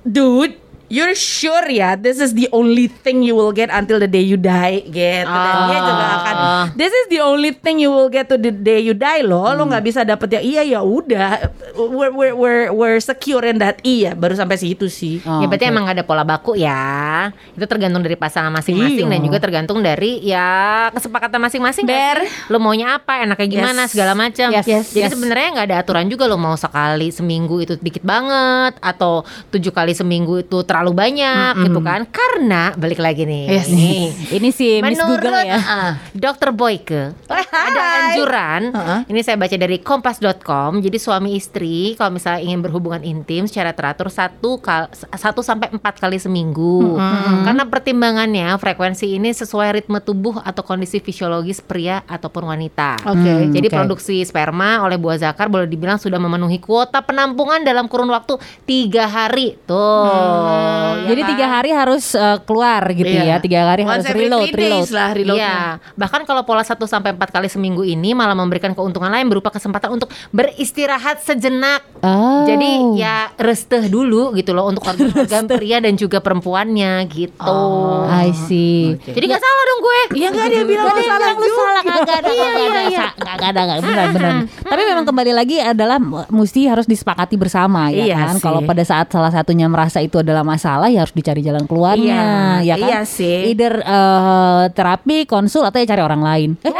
dude 0.06 0.65
You're 0.86 1.14
sure 1.14 1.66
ya 1.66 1.94
this 1.94 2.16
is 2.16 2.30
the 2.30 2.46
only 2.50 2.86
thing 2.86 3.20
you 3.20 3.34
will 3.34 3.50
get 3.50 3.68
until 3.68 3.98
the 3.98 4.06
day 4.06 4.22
you 4.22 4.34
die 4.34 4.86
gitu 4.86 5.26
dan 5.26 5.56
dia 5.66 5.80
juga 5.80 6.06
akan 6.14 6.34
this 6.74 6.90
is 6.90 7.06
the 7.08 7.18
only 7.18 7.50
thing 7.50 7.76
you 7.76 7.90
will 7.90 8.06
get 8.06 8.26
to 8.26 8.36
the 8.36 8.50
day 8.50 8.78
you 8.78 8.94
die 8.94 9.20
loh 9.20 9.50
lo 9.50 9.66
nggak 9.66 9.82
bisa 9.82 10.00
dapet 10.02 10.30
yang 10.32 10.44
iya 10.44 10.62
ya 10.64 10.80
udah 10.80 11.50
we're, 11.74 12.10
we're, 12.10 12.34
we're, 12.34 12.66
we're 12.70 12.98
secure 12.98 13.42
in 13.42 13.58
that 13.58 13.82
iya 13.82 14.14
baru 14.14 14.32
sampai 14.32 14.56
situ 14.56 14.86
sih 14.86 15.18
Oh, 15.26 15.42
ya 15.42 15.46
berarti 15.46 15.66
oke. 15.66 15.72
emang 15.72 15.82
gak 15.84 15.96
ada 15.96 16.04
pola 16.04 16.22
baku 16.22 16.54
ya. 16.54 17.28
Itu 17.50 17.66
tergantung 17.66 17.98
dari 17.98 18.14
pasangan 18.14 18.52
masing-masing 18.52 19.06
Iya. 19.06 19.12
dan 19.12 19.20
juga 19.20 19.38
tergantung 19.40 19.78
dari 19.80 20.22
ya 20.22 20.46
kesepakatan 20.92 21.40
masing-masing. 21.40 21.82
nggak 21.82 21.98
Ber. 21.98 22.18
Lo 22.46 22.62
maunya 22.62 22.94
apa, 22.94 23.26
enaknya 23.26 23.48
gimana, 23.48 23.82
Yes. 23.84 23.90
segala 23.90 24.14
macam. 24.14 24.54
Yes. 24.54 24.66
Yes. 24.68 24.86
Jadi 24.94 25.02
Yes. 25.02 25.12
sebenarnya 25.12 25.48
nggak 25.50 25.66
ada 25.66 25.76
aturan 25.82 26.06
juga 26.06 26.30
lo 26.30 26.38
mau 26.38 26.54
sekali 26.54 27.10
seminggu 27.10 27.58
itu 27.58 27.74
dikit 27.74 28.06
banget 28.06 28.78
atau 28.78 29.26
tujuh 29.50 29.74
kali 29.74 29.92
seminggu 29.92 30.38
itu 30.38 30.58
terlalu 30.76 30.92
banyak 30.92 31.52
gitu 31.64 31.80
kan? 31.80 32.04
Karena 32.04 32.76
balik 32.76 33.00
lagi 33.00 33.24
nih. 33.24 33.44
Yes. 33.48 33.72
nih. 33.72 34.12
Ini 34.36 34.48
si 34.52 34.84
Miss 34.84 35.00
Menurut 35.00 35.24
Google 35.24 35.40
ya. 35.40 35.56
ah, 35.64 35.92
Dokter 36.12 36.52
Boyke 36.52 37.16
ada 37.56 37.82
anjuran. 38.12 38.62
Heeh. 38.76 39.00
Ini 39.08 39.20
saya 39.24 39.36
baca 39.40 39.56
dari 39.56 39.80
kompas.com. 39.80 40.84
Jadi 40.84 40.98
suami 41.00 41.32
istri 41.32 41.96
kalau 41.96 42.12
misalnya 42.12 42.44
ingin 42.44 42.60
berhubungan 42.60 43.00
intim 43.00 43.48
secara 43.48 43.72
teratur 43.72 44.12
satu 44.12 44.60
kal 44.60 44.92
satu 44.92 45.40
sampai 45.40 45.72
empat 45.72 45.96
kali 45.96 46.20
seminggu. 46.20 47.00
Karena 47.48 47.64
pertimbangannya 47.64 48.52
frekuensi 48.60 49.16
ini 49.16 49.32
sesuai 49.32 49.80
ritme 49.80 50.04
tubuh 50.04 50.44
atau 50.44 50.60
kondisi 50.60 51.00
fisiologis 51.00 51.64
pria 51.64 52.04
ataupun 52.04 52.52
wanita. 52.52 53.00
Oke. 53.08 53.32
Hmm, 53.48 53.52
Jadi 53.56 53.66
produksi 53.72 54.20
sperma 54.28 54.84
oleh 54.84 55.00
buah 55.00 55.16
zakar 55.16 55.48
boleh 55.48 55.64
dibilang 55.64 55.96
sudah 55.96 56.20
memenuhi 56.20 56.60
kuota 56.60 57.00
penampungan 57.00 57.64
dalam 57.64 57.88
kurun 57.88 58.12
waktu 58.12 58.36
tiga 58.68 59.08
hari. 59.08 59.56
Tuh. 59.64 60.65
Ya 60.66 61.08
Jadi 61.14 61.20
kan? 61.22 61.30
tiga 61.34 61.46
hari 61.46 61.70
harus 61.72 62.04
uh, 62.14 62.38
keluar 62.42 62.82
gitu 62.92 63.08
ya. 63.08 63.24
Iya. 63.24 63.36
Tiga 63.38 63.60
hari 63.66 63.82
harus 63.86 64.02
Once 64.04 64.10
every 64.10 64.26
reload, 64.26 64.50
reload. 64.52 64.88
lah 64.92 65.10
reloadnya. 65.14 65.40
Iya, 65.40 65.56
bahkan 65.94 66.20
kalau 66.26 66.42
pola 66.42 66.62
1 66.62 66.76
sampai 66.84 67.10
4 67.14 67.34
kali 67.34 67.48
seminggu 67.48 67.82
ini 67.86 68.12
malah 68.12 68.34
memberikan 68.34 68.72
keuntungan 68.72 69.08
lain 69.10 69.26
berupa 69.30 69.54
kesempatan 69.54 69.94
untuk 69.94 70.10
beristirahat 70.34 71.22
sejenak. 71.22 71.84
Oh. 72.02 72.44
Jadi 72.46 73.00
ya 73.00 73.30
resteh 73.36 73.88
dulu 73.88 74.34
gitu 74.34 74.52
loh 74.52 74.68
untuk 74.68 74.84
organ-organ 74.86 75.44
pria 75.58 75.78
dan 75.80 75.94
juga 75.94 76.18
perempuannya 76.20 77.04
gitu. 77.10 77.46
Oh, 77.46 78.06
I 78.06 78.32
see. 78.34 78.96
Jadi 79.00 79.24
gak 79.26 79.42
salah 79.42 79.64
dong 79.66 79.80
gue. 79.82 80.00
Iya 80.16 80.28
nggak 80.32 80.46
dia 80.48 80.64
bilang 80.64 80.86
yang 80.96 81.10
salah 81.10 81.28
lu 81.36 81.46
salah 81.50 81.82
kagak 81.82 82.16
ada 82.22 82.30
Iya, 82.36 82.46
kagak 82.46 82.66
ada 82.66 82.82
iya, 82.86 83.06
kagak 83.16 83.48
ada 83.50 83.60
kagak 83.60 83.78
benar 83.84 84.06
benar. 84.12 84.34
Tapi 84.66 84.82
memang 84.86 85.04
kembali 85.06 85.32
lagi 85.32 85.56
adalah 85.60 85.98
mesti 86.30 86.60
harus 86.68 86.86
disepakati 86.88 87.34
bersama 87.36 87.88
ya 87.90 88.04
Iya 88.06 88.16
kan. 88.16 88.36
Kalau 88.40 88.60
pada 88.62 88.82
saat 88.84 89.06
salah 89.10 89.32
satunya 89.32 89.66
merasa 89.66 89.98
itu 90.00 90.20
adalah 90.20 90.42
masalah 90.56 90.88
ya 90.88 91.04
harus 91.04 91.12
dicari 91.12 91.40
jalan 91.40 91.64
keluarnya 91.64 92.20
Iya, 92.64 92.64
ya 92.64 92.74
kan. 92.74 92.88
iya 92.88 93.00
sih. 93.04 93.52
Either 93.52 93.78
eh, 93.78 94.64
terapi, 94.72 95.24
konsul 95.24 95.62
atau 95.62 95.76
ya 95.76 95.86
cari 95.86 96.00
orang 96.00 96.22
lain. 96.24 96.50
Eh, 96.64 96.72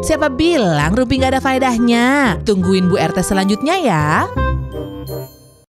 Siapa 0.00 0.26
bilang 0.26 0.90
Ruby 0.92 1.20
nggak 1.20 1.38
ada 1.38 1.40
faedahnya? 1.40 2.34
Tungguin 2.42 2.90
Bu 2.90 2.98
RT 2.98 3.22
selanjutnya 3.22 3.78
ya. 3.78 4.26